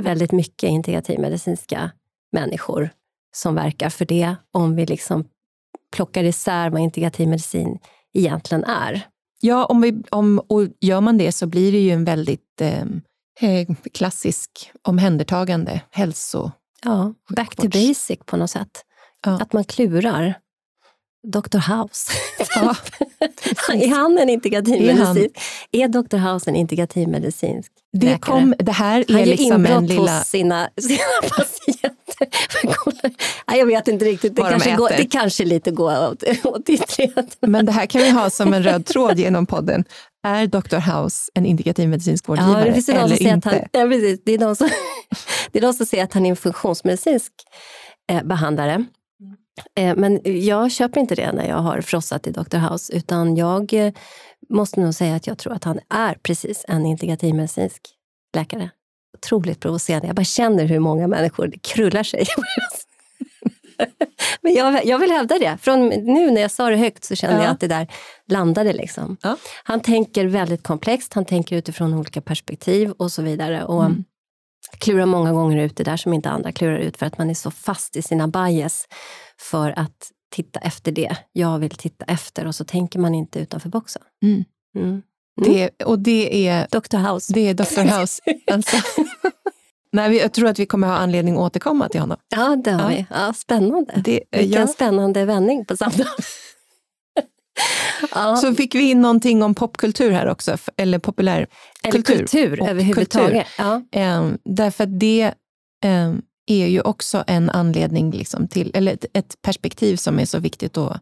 [0.03, 1.90] väldigt mycket integrativmedicinska
[2.32, 2.90] människor
[3.36, 5.24] som verkar för det, om vi liksom
[5.92, 7.78] plockar isär vad integrativ medicin
[8.14, 9.07] egentligen är.
[9.40, 12.82] Ja, om vi, om, och gör man det så blir det ju en väldigt eh,
[13.40, 16.51] eh, klassisk omhändertagande, hälso...
[16.84, 18.84] Ja, back to basic på något sätt.
[19.24, 19.32] Ja.
[19.42, 20.34] Att man klurar.
[21.26, 21.59] Dr.
[21.59, 22.12] House.
[22.55, 22.76] Ja,
[23.74, 25.14] är han en integrativ är han.
[25.14, 25.42] medicin?
[25.72, 26.16] Är Dr.
[26.16, 28.18] House en integrativ medicinsk det, läkare?
[28.18, 30.18] kom, det här Han är gör liksom inbrott en lilla...
[30.18, 32.28] hos sina, sina patienter.
[33.49, 36.22] Nej, jag vet inte riktigt, det, Vad de kanske, går, det kanske lite går åt,
[36.44, 37.51] åt ytterligheten.
[37.51, 39.84] Men det här kan vi ha som en röd tråd genom podden.
[40.26, 40.76] Är Dr.
[40.76, 43.49] House en integrativ medicinsk Ja, vårdgivare det finns ju de som eller inte?
[43.49, 44.68] han, ja, precis, det, är de som,
[45.53, 47.32] det är de som säger att han är en funktionsmedicinsk
[48.12, 48.84] eh, behandlare.
[49.74, 52.57] Eh, men jag köper inte det när jag har frossat i Dr.
[52.70, 53.92] House, utan jag eh,
[54.48, 57.82] måste nog säga att jag tror att han är precis en integrativmedicinsk
[58.36, 58.70] läkare.
[59.18, 60.07] Otroligt provocerande.
[60.07, 62.26] Jag bara känner hur många människor det krullar sig.
[64.40, 65.59] Men jag, jag vill hävda det.
[65.61, 67.42] Från nu när jag sa det högt så kände Ja.
[67.42, 67.86] jag att det där
[68.28, 68.72] landade.
[68.72, 69.16] Liksom.
[69.22, 69.36] Ja.
[69.64, 73.64] Han tänker väldigt komplext, han tänker utifrån olika perspektiv och så vidare.
[73.64, 74.04] Och Mm.
[74.78, 77.34] klurar många gånger ut det där som inte andra klurar ut för att man är
[77.34, 78.88] så fast i sina bias
[79.41, 83.68] för att titta efter det jag vill titta efter och så tänker man inte utanför
[83.68, 84.03] boxen.
[84.22, 84.45] Mm.
[84.76, 85.03] Mm.
[85.45, 87.12] Det, och det är, Dr.
[87.12, 87.32] House.
[87.32, 87.80] det är Dr.
[88.01, 88.22] House.
[88.53, 88.76] Alltså.
[89.93, 92.16] Nej, jag tror att vi kommer ha anledning att återkomma till honom.
[92.28, 92.89] Ja, det har Ja.
[92.89, 93.07] vi.
[93.11, 94.01] Ja, spännande.
[94.05, 94.66] Det, Vilken ja.
[94.66, 96.07] spännande vändning på samtalet.
[98.14, 101.47] ja, Så fick vi in någonting om popkultur här också, eller populär
[101.82, 103.47] eller kultur, överhuvudtaget.
[103.59, 103.82] Ja.
[103.93, 105.22] Eh, därför att det
[105.84, 106.12] eh,
[106.47, 110.76] är ju också en anledning liksom till, eller ett, ett perspektiv som är så viktigt
[110.76, 110.92] att,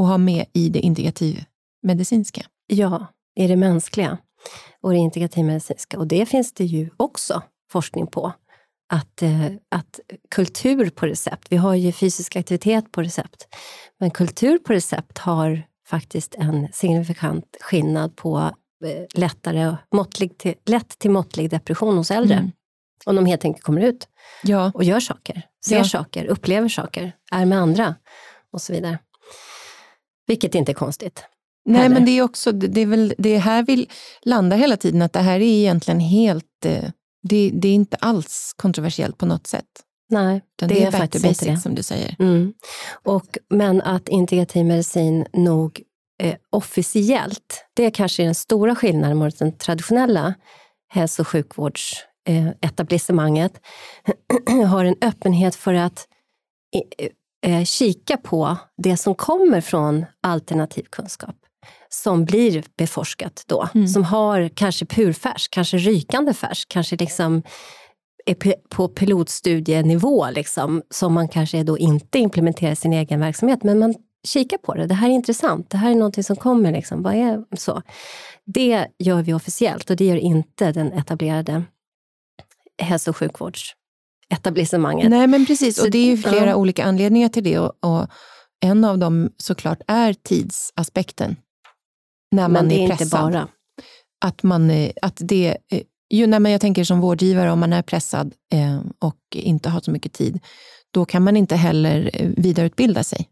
[0.00, 2.46] att ha med i det integrativmedicinska.
[2.66, 3.06] ja,
[3.36, 4.18] i det mänskliga
[4.80, 5.98] och det integrativmedicinska.
[5.98, 8.32] Och det finns det ju också forskning på.
[8.92, 10.00] Att, eh, att
[10.30, 13.48] kultur på recept, vi har ju fysisk aktivitet på recept,
[14.00, 18.38] men kultur på recept har faktiskt en signifikant skillnad på
[18.84, 22.36] eh, lättare, måttlig till, lätt till måttlig depression hos äldre.
[22.36, 22.50] Mm.
[23.06, 24.08] Om de helt enkelt kommer ut
[24.42, 25.84] Ja, och gör saker, ser Ja.
[25.84, 27.94] saker, upplever saker, är med andra
[28.52, 28.98] och så vidare.
[30.26, 31.24] Vilket inte är konstigt.
[31.64, 31.94] nej Heller.
[31.94, 33.86] men det är också, det är väl det är här vi
[34.22, 36.84] landar hela tiden, att det här är egentligen helt, eh,
[37.22, 39.64] det, det är inte alls kontroversiellt på något sätt.
[40.08, 41.56] Nej, det, det, är är faktiskt inte basic det.
[41.56, 42.16] som du säger.
[42.18, 42.52] Mm.
[43.04, 45.82] Och, men att integrativ medicin nog
[46.22, 50.34] eh, officiellt, det kanske är den stora skillnaden mot den traditionella
[50.88, 53.60] hälso och sjukvårdsetablissemanget, eh, etablissemanget,
[54.68, 56.06] har en öppenhet för att
[56.74, 57.08] eh,
[57.52, 61.36] eh, kika på det som kommer från alternativ kunskap
[61.88, 63.88] som blir beforskat då, Mm.
[63.88, 67.42] som har kanske purfärsk, kanske rykande färsk, kanske liksom
[68.26, 73.78] är på pilotstudienivå, liksom, som man kanske då inte implementerar i sin egen verksamhet, men
[73.78, 73.94] man
[74.26, 74.86] kikar på det.
[74.86, 76.72] Det här är intressant, det här är någonting som kommer.
[76.72, 77.02] Liksom.
[77.02, 77.82] Vad är så?
[78.44, 81.62] Det gör vi officiellt och det gör inte den etablerade
[82.82, 85.10] hälso och sjukvårdsetablissemanget.
[85.10, 86.54] Nej men precis, Så- och det är ju flera ja.
[86.56, 87.58] olika anledningar till det.
[87.58, 88.06] Och, och
[88.60, 91.36] en av dem såklart är tidsaspekten.
[92.32, 93.20] När man Men det är är inte pressad.
[93.32, 93.48] bara.
[94.24, 97.72] Att, man, eh, att det, eh, ju, nej, men jag tänker som vårdgivare, om man
[97.72, 100.40] är pressad eh, och inte har så mycket tid,
[100.90, 103.28] då kan man inte heller eh, vidareutbilda sig.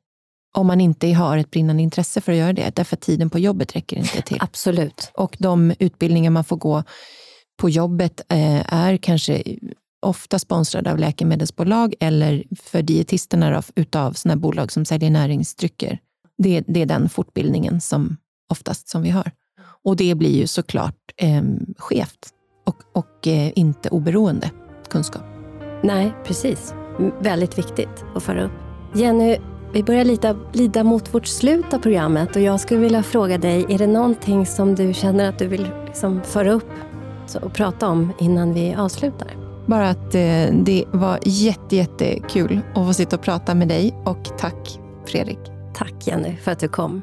[0.56, 3.38] om man inte har ett brinnande intresse för att göra det, därför att tiden på
[3.38, 4.38] jobbet räcker inte till.
[4.40, 5.10] Absolut.
[5.14, 6.82] Och de utbildningar man får gå
[7.56, 9.42] på jobbet eh, är kanske
[10.02, 15.98] ofta sponsrade av läkemedelsbolag eller för dietisterna utav sådana bolag som säljer näringsdrycker.
[16.38, 18.16] Det, det, är den fortbildningen som
[18.50, 19.30] oftast som vi har.
[19.84, 21.42] Och det blir ju såklart eh,
[21.78, 22.28] skevt
[22.66, 24.50] och, och eh, inte oberoende
[24.88, 25.22] kunskap.
[25.82, 26.74] Nej, precis.
[27.20, 28.52] Väldigt viktigt att föra upp.
[28.94, 29.38] Jenny,
[29.72, 33.66] vi börjar lida, lida mot vårt slut av programmet och jag skulle vilja fråga dig,
[33.68, 36.70] är det någonting som du känner att du vill liksom föra upp
[37.42, 39.28] och prata om innan vi avslutar?
[39.66, 44.38] Bara att eh, det var jätte, jättekul att få sitta och prata med dig och
[44.38, 45.38] tack Fredrik.
[45.74, 47.02] Tack Jenny för att du kom.